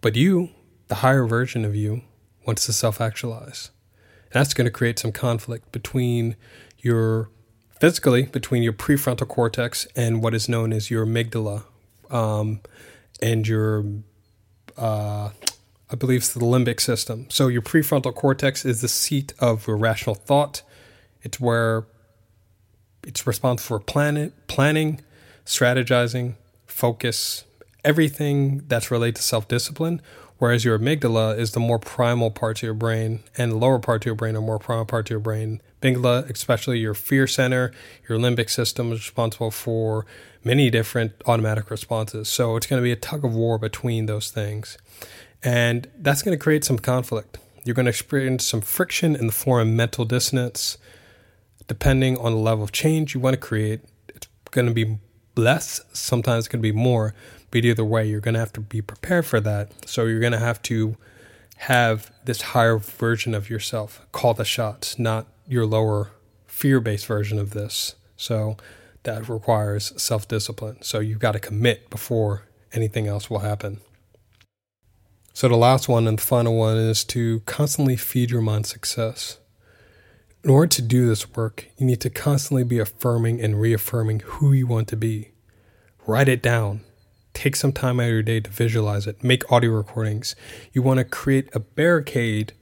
But 0.00 0.16
you, 0.16 0.50
the 0.88 0.96
higher 0.96 1.26
version 1.26 1.64
of 1.64 1.74
you, 1.74 2.02
wants 2.46 2.66
to 2.66 2.72
self 2.72 3.00
actualize. 3.00 3.70
And 4.24 4.40
that's 4.40 4.52
going 4.52 4.66
to 4.66 4.70
create 4.70 4.98
some 4.98 5.12
conflict 5.12 5.72
between 5.72 6.36
your 6.84 7.30
physically, 7.80 8.22
between 8.24 8.62
your 8.62 8.72
prefrontal 8.72 9.28
cortex 9.28 9.86
and 9.96 10.22
what 10.22 10.34
is 10.34 10.48
known 10.48 10.72
as 10.72 10.90
your 10.90 11.04
amygdala 11.04 11.64
um, 12.10 12.60
and 13.20 13.48
your, 13.48 13.84
uh, 14.76 15.30
I 15.90 15.94
believe 15.96 16.18
it's 16.18 16.32
the 16.34 16.40
limbic 16.40 16.80
system. 16.80 17.26
So 17.30 17.48
your 17.48 17.62
prefrontal 17.62 18.14
cortex 18.14 18.64
is 18.64 18.80
the 18.80 18.88
seat 18.88 19.32
of 19.38 19.66
rational 19.66 20.14
thought 20.14 20.62
it's 21.24 21.40
where 21.40 21.86
it's 23.02 23.26
responsible 23.26 23.78
for 23.78 23.84
planning, 23.84 24.32
planning, 24.46 25.00
strategizing, 25.44 26.34
focus, 26.66 27.44
everything 27.82 28.62
that's 28.68 28.90
related 28.90 29.16
to 29.16 29.22
self 29.22 29.48
discipline. 29.48 30.00
Whereas 30.44 30.62
your 30.62 30.78
amygdala 30.78 31.38
is 31.38 31.52
the 31.52 31.58
more 31.58 31.78
primal 31.78 32.30
parts 32.30 32.60
of 32.60 32.64
your 32.64 32.74
brain, 32.74 33.20
and 33.38 33.50
the 33.50 33.56
lower 33.56 33.78
part 33.78 34.02
of 34.02 34.06
your 34.06 34.14
brain 34.14 34.36
are 34.36 34.42
more 34.42 34.58
primal 34.58 34.84
parts 34.84 35.06
of 35.06 35.12
your 35.12 35.18
brain. 35.18 35.62
Amygdala, 35.80 36.28
especially 36.28 36.80
your 36.80 36.92
fear 36.92 37.26
center, 37.26 37.72
your 38.10 38.18
limbic 38.18 38.50
system, 38.50 38.92
is 38.92 38.98
responsible 38.98 39.50
for 39.50 40.04
many 40.44 40.68
different 40.68 41.12
automatic 41.24 41.70
responses. 41.70 42.28
So 42.28 42.56
it's 42.56 42.66
going 42.66 42.78
to 42.78 42.84
be 42.84 42.92
a 42.92 42.96
tug 42.96 43.24
of 43.24 43.34
war 43.34 43.56
between 43.56 44.04
those 44.04 44.30
things. 44.30 44.76
And 45.42 45.88
that's 45.96 46.20
going 46.20 46.36
to 46.36 46.42
create 46.42 46.62
some 46.62 46.78
conflict. 46.78 47.38
You're 47.64 47.72
going 47.72 47.86
to 47.86 47.90
experience 47.90 48.44
some 48.44 48.60
friction 48.60 49.16
in 49.16 49.26
the 49.26 49.32
form 49.32 49.68
of 49.68 49.74
mental 49.74 50.04
dissonance, 50.04 50.76
depending 51.68 52.18
on 52.18 52.32
the 52.32 52.38
level 52.38 52.64
of 52.64 52.70
change 52.70 53.14
you 53.14 53.20
want 53.20 53.32
to 53.32 53.40
create, 53.40 53.80
it's 54.08 54.28
going 54.50 54.66
to 54.66 54.74
be 54.74 54.98
less, 55.36 55.80
sometimes 55.94 56.44
it's 56.44 56.48
going 56.48 56.62
to 56.62 56.70
be 56.70 56.76
more, 56.76 57.14
but 57.54 57.64
either 57.64 57.84
way, 57.84 58.04
you're 58.04 58.20
going 58.20 58.34
to 58.34 58.40
have 58.40 58.52
to 58.54 58.60
be 58.60 58.82
prepared 58.82 59.24
for 59.24 59.38
that. 59.38 59.88
So 59.88 60.06
you're 60.06 60.18
going 60.18 60.32
to 60.32 60.40
have 60.40 60.60
to 60.62 60.96
have 61.58 62.10
this 62.24 62.42
higher 62.42 62.78
version 62.78 63.32
of 63.32 63.48
yourself 63.48 64.04
call 64.10 64.34
the 64.34 64.44
shots, 64.44 64.98
not 64.98 65.28
your 65.46 65.64
lower 65.64 66.10
fear 66.48 66.80
based 66.80 67.06
version 67.06 67.38
of 67.38 67.50
this. 67.50 67.94
So 68.16 68.56
that 69.04 69.28
requires 69.28 69.92
self 70.02 70.26
discipline. 70.26 70.82
So 70.82 70.98
you've 70.98 71.20
got 71.20 71.32
to 71.32 71.38
commit 71.38 71.90
before 71.90 72.42
anything 72.72 73.06
else 73.06 73.30
will 73.30 73.38
happen. 73.38 73.78
So 75.32 75.46
the 75.46 75.54
last 75.54 75.88
one 75.88 76.08
and 76.08 76.18
the 76.18 76.22
final 76.22 76.56
one 76.56 76.76
is 76.76 77.04
to 77.04 77.38
constantly 77.46 77.94
feed 77.94 78.32
your 78.32 78.42
mind 78.42 78.66
success. 78.66 79.38
In 80.42 80.50
order 80.50 80.66
to 80.66 80.82
do 80.82 81.06
this 81.06 81.30
work, 81.36 81.68
you 81.78 81.86
need 81.86 82.00
to 82.00 82.10
constantly 82.10 82.64
be 82.64 82.80
affirming 82.80 83.40
and 83.40 83.60
reaffirming 83.60 84.22
who 84.24 84.52
you 84.52 84.66
want 84.66 84.88
to 84.88 84.96
be. 84.96 85.30
Write 86.04 86.28
it 86.28 86.42
down. 86.42 86.80
Take 87.34 87.56
some 87.56 87.72
time 87.72 88.00
out 88.00 88.04
of 88.04 88.10
your 88.10 88.22
day 88.22 88.40
to 88.40 88.50
visualize 88.50 89.06
it. 89.06 89.22
Make 89.22 89.50
audio 89.52 89.72
recordings. 89.72 90.34
You 90.72 90.82
want 90.82 90.98
to 90.98 91.04
create 91.04 91.54
a 91.54 91.60
barricade 91.60 92.54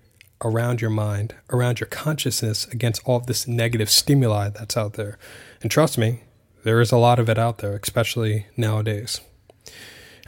around 0.45 0.81
your 0.81 0.91
mind, 0.91 1.35
around 1.51 1.79
your 1.79 1.87
consciousness 1.87 2.67
against 2.67 3.03
all 3.05 3.17
of 3.17 3.27
this 3.27 3.47
negative 3.47 3.89
stimuli 3.89 4.49
that's 4.49 4.77
out 4.77 4.95
there. 4.95 5.19
And 5.61 5.71
trust 5.71 5.99
me, 5.99 6.25
there 6.65 6.81
is 6.81 6.91
a 6.91 6.97
lot 6.97 7.19
of 7.19 7.29
it 7.29 7.39
out 7.39 7.59
there, 7.59 7.77
especially 7.77 8.47
nowadays. 8.57 9.21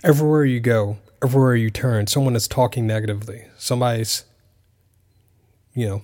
Everywhere 0.04 0.44
you 0.44 0.61
go, 0.61 0.98
everywhere 1.22 1.57
you 1.57 1.70
turn, 1.70 2.07
someone 2.07 2.37
is 2.37 2.46
talking 2.46 2.87
negatively. 2.87 3.46
Somebody's, 3.57 4.24
you 5.74 5.88
know, 5.88 6.02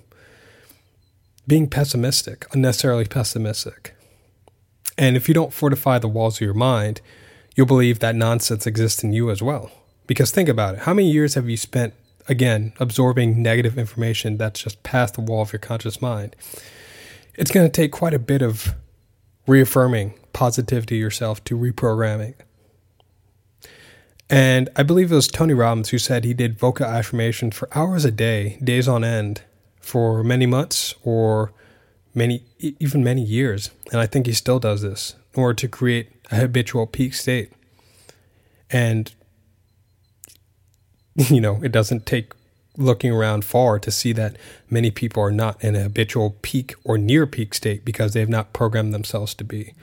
being 1.47 1.69
pessimistic, 1.69 2.47
unnecessarily 2.53 3.05
pessimistic. 3.05 3.95
And 4.97 5.17
if 5.17 5.29
you 5.29 5.35
don't 5.35 5.53
fortify 5.53 5.99
the 5.99 6.09
walls 6.09 6.37
of 6.37 6.43
your 6.43 6.55
mind, 6.55 7.01
you'll 7.55 7.67
believe 7.67 7.99
that 7.99 8.15
nonsense 8.15 8.67
exists 8.67 9.03
in 9.03 9.13
you 9.13 9.31
as 9.31 9.43
well. 9.43 9.71
Because 10.07 10.31
think 10.31 10.49
about 10.49 10.75
it 10.75 10.81
how 10.81 10.95
many 10.95 11.11
years 11.11 11.35
have 11.35 11.49
you 11.49 11.57
spent, 11.57 11.95
again, 12.29 12.73
absorbing 12.81 13.43
negative 13.43 13.79
information 13.79 14.37
that's 14.37 14.63
just 14.63 14.83
past 14.83 15.15
the 15.15 15.21
wall 15.21 15.43
of 15.43 15.53
your 15.53 15.61
conscious 15.61 16.03
mind? 16.03 16.35
It's 17.35 17.51
going 17.51 17.67
to 17.67 17.73
take 17.73 17.93
quite 17.93 18.15
a 18.15 18.19
bit 18.19 18.43
of 18.43 18.75
reaffirming 19.47 20.15
positivity 20.33 20.97
yourself 20.97 21.43
to 21.45 21.57
reprogramming. 21.57 22.35
And 24.29 24.69
I 24.77 24.85
believe 24.85 25.11
it 25.11 25.15
was 25.17 25.27
Tony 25.27 25.55
Robbins 25.55 25.89
who 25.89 25.99
said 25.99 26.25
he 26.25 26.35
did 26.35 26.59
vocal 26.59 26.87
affirmations 26.87 27.57
for 27.57 27.69
hours 27.77 28.05
a 28.05 28.13
day, 28.13 28.59
days 28.63 28.87
on 28.87 29.03
end, 29.03 29.43
for 29.81 30.23
many 30.23 30.47
months 30.47 30.95
or 31.03 31.53
many 32.15 32.45
even 32.59 33.03
many 33.03 33.23
years 33.23 33.71
and 33.91 34.01
i 34.01 34.07
think 34.07 34.27
he 34.27 34.33
still 34.33 34.59
does 34.59 34.83
this 34.83 35.15
in 35.35 35.43
order 35.43 35.55
to 35.55 35.69
create 35.69 36.11
a 36.31 36.37
habitual 36.37 36.87
peak 36.87 37.15
state. 37.15 37.53
And 38.71 39.13
you 41.29 41.41
know 41.41 41.61
it 41.63 41.73
doesn't 41.73 42.07
take 42.07 42.33
looking 42.77 43.11
around 43.11 43.45
far 43.45 43.79
to 43.79 43.91
see 43.91 44.13
that 44.13 44.37
many 44.71 44.91
people 44.91 45.23
are 45.23 45.33
not 45.33 45.63
in 45.63 45.75
a 45.75 45.83
habitual 45.83 46.37
peak 46.41 46.75
or 46.85 46.97
near 46.97 47.27
peak 47.27 47.53
state 47.53 47.85
because 47.85 48.15
they 48.15 48.21
have 48.21 48.29
not 48.29 48.53
programmed 48.53 48.95
themselves 48.95 49.35
to 49.35 49.45
be. 49.45 49.75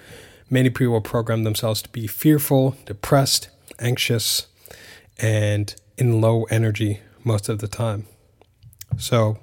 Many 0.50 0.70
people 0.70 1.00
program 1.02 1.44
themselves 1.44 1.82
to 1.82 1.90
be 1.90 2.08
fearful 2.08 2.76
depressed 2.86 3.50
anxious 3.80 4.48
and 5.20 5.76
in 5.98 6.22
low 6.22 6.44
energy 6.46 7.02
most 7.24 7.50
of 7.50 7.60
the 7.60 7.68
time. 7.68 8.06
So 8.98 9.38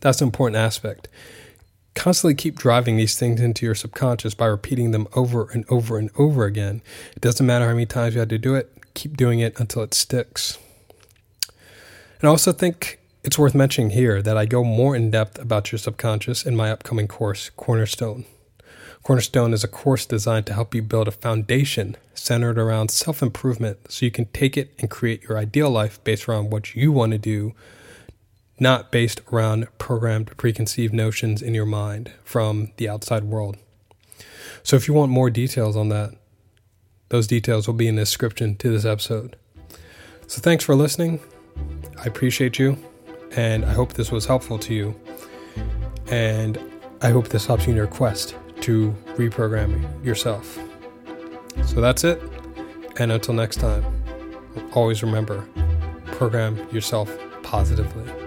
that's 0.00 0.20
an 0.20 0.26
important 0.26 0.56
aspect. 0.56 1.08
Constantly 1.98 2.36
keep 2.36 2.56
driving 2.56 2.96
these 2.96 3.18
things 3.18 3.40
into 3.40 3.66
your 3.66 3.74
subconscious 3.74 4.32
by 4.32 4.46
repeating 4.46 4.92
them 4.92 5.08
over 5.16 5.50
and 5.50 5.64
over 5.68 5.98
and 5.98 6.12
over 6.16 6.44
again. 6.44 6.80
It 7.16 7.20
doesn't 7.20 7.44
matter 7.44 7.66
how 7.66 7.72
many 7.72 7.86
times 7.86 8.14
you 8.14 8.20
had 8.20 8.28
to 8.28 8.38
do 8.38 8.54
it, 8.54 8.72
keep 8.94 9.16
doing 9.16 9.40
it 9.40 9.58
until 9.58 9.82
it 9.82 9.94
sticks. 9.94 10.58
And 12.20 12.22
I 12.22 12.28
also 12.28 12.52
think 12.52 13.00
it's 13.24 13.36
worth 13.36 13.52
mentioning 13.52 13.90
here 13.90 14.22
that 14.22 14.36
I 14.36 14.46
go 14.46 14.62
more 14.62 14.94
in 14.94 15.10
depth 15.10 15.40
about 15.40 15.72
your 15.72 15.80
subconscious 15.80 16.46
in 16.46 16.54
my 16.54 16.70
upcoming 16.70 17.08
course, 17.08 17.50
Cornerstone. 17.56 18.26
Cornerstone 19.02 19.52
is 19.52 19.64
a 19.64 19.68
course 19.68 20.06
designed 20.06 20.46
to 20.46 20.54
help 20.54 20.76
you 20.76 20.82
build 20.82 21.08
a 21.08 21.10
foundation 21.10 21.96
centered 22.14 22.58
around 22.58 22.92
self 22.92 23.22
improvement 23.22 23.90
so 23.90 24.04
you 24.04 24.12
can 24.12 24.26
take 24.26 24.56
it 24.56 24.72
and 24.78 24.88
create 24.88 25.24
your 25.24 25.36
ideal 25.36 25.68
life 25.68 25.98
based 26.04 26.28
around 26.28 26.50
what 26.50 26.76
you 26.76 26.92
want 26.92 27.10
to 27.10 27.18
do 27.18 27.54
not 28.58 28.90
based 28.90 29.20
around 29.32 29.68
programmed 29.78 30.36
preconceived 30.36 30.92
notions 30.92 31.42
in 31.42 31.54
your 31.54 31.66
mind 31.66 32.12
from 32.24 32.72
the 32.76 32.88
outside 32.88 33.24
world. 33.24 33.56
So 34.62 34.76
if 34.76 34.88
you 34.88 34.94
want 34.94 35.10
more 35.10 35.30
details 35.30 35.76
on 35.76 35.88
that, 35.90 36.14
those 37.08 37.26
details 37.26 37.66
will 37.66 37.74
be 37.74 37.88
in 37.88 37.96
the 37.96 38.02
description 38.02 38.56
to 38.56 38.70
this 38.70 38.84
episode. 38.84 39.36
So 40.26 40.40
thanks 40.40 40.64
for 40.64 40.74
listening. 40.74 41.20
I 41.98 42.04
appreciate 42.04 42.58
you, 42.58 42.76
and 43.34 43.64
I 43.64 43.72
hope 43.72 43.94
this 43.94 44.12
was 44.12 44.26
helpful 44.26 44.58
to 44.58 44.74
you. 44.74 44.94
And 46.10 46.58
I 47.00 47.10
hope 47.10 47.28
this 47.28 47.46
helps 47.46 47.64
you 47.66 47.70
in 47.70 47.76
your 47.76 47.86
quest 47.86 48.34
to 48.60 48.94
reprogram 49.14 50.04
yourself. 50.04 50.58
So 51.64 51.80
that's 51.80 52.04
it. 52.04 52.20
And 52.98 53.12
until 53.12 53.34
next 53.34 53.56
time, 53.56 53.84
always 54.74 55.02
remember 55.02 55.46
program 56.06 56.58
yourself 56.72 57.16
positively. 57.42 58.17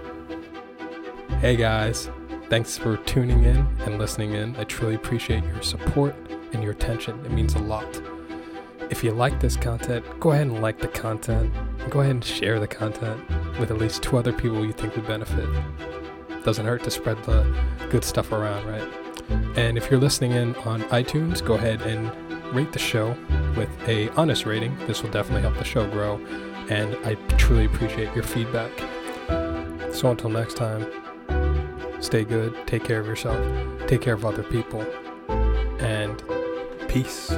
Hey 1.42 1.56
guys, 1.56 2.08
thanks 2.52 2.78
for 2.78 2.98
tuning 2.98 3.46
in 3.46 3.66
and 3.80 3.98
listening 3.98 4.34
in. 4.36 4.56
I 4.58 4.64
truly 4.64 4.94
appreciate 4.94 5.44
your 5.44 5.64
support 5.64 6.16
and 6.54 6.62
your 6.62 6.74
attention. 6.74 7.20
It 7.26 7.32
means 7.32 7.56
a 7.56 7.60
lot. 7.60 8.00
If 8.92 9.04
you 9.04 9.12
like 9.12 9.40
this 9.40 9.58
content, 9.58 10.06
go 10.20 10.34
ahead 10.34 10.46
and 10.46 10.62
like 10.62 10.78
the 10.78 10.88
content. 10.88 11.52
Go 11.90 12.02
ahead 12.02 12.12
and 12.12 12.24
share 12.24 12.60
the 12.60 12.68
content 12.68 13.28
with 13.60 13.72
at 13.72 13.80
least 13.80 14.04
two 14.04 14.18
other 14.18 14.32
people 14.32 14.64
you 14.64 14.72
think 14.72 14.96
would 14.96 15.08
benefit. 15.08 15.50
Doesn't 16.44 16.68
hurt 16.68 16.84
to 16.84 16.92
spread 16.92 17.18
the 17.24 17.52
good 17.90 18.04
stuff 18.04 18.32
around, 18.32 18.68
right? 18.68 18.88
And 19.58 19.80
if 19.80 19.90
you're 19.90 20.00
listening 20.00 20.34
in 20.34 20.54
on 20.58 20.84
iTunes, 20.92 21.44
go 21.44 21.56
ahead 21.56 21.82
and 21.82 22.14
rate 22.54 22.72
the 22.72 22.78
show 22.78 23.18
with 23.58 23.70
a 23.88 24.10
honest 24.10 24.46
rating. 24.46 24.78
This 24.86 25.02
will 25.02 25.10
definitely 25.10 25.42
help 25.42 25.58
the 25.58 25.64
show 25.64 25.90
grow, 25.90 26.24
and 26.70 26.96
I 27.04 27.16
truly 27.38 27.66
appreciate 27.66 28.14
your 28.14 28.26
feedback. 28.26 28.72
So 29.92 30.12
until 30.12 30.30
next 30.30 30.56
time, 30.56 30.86
Stay 32.02 32.26
good. 32.26 32.56
Take 32.68 32.84
care 32.84 33.00
of 33.00 33.08
yourself. 33.08 33.40
Take 33.88 34.02
care 34.02 34.16
of 34.16 34.26
other 34.26 34.44
people. 34.44 34.82
And 35.80 36.22
peace. 36.90 37.32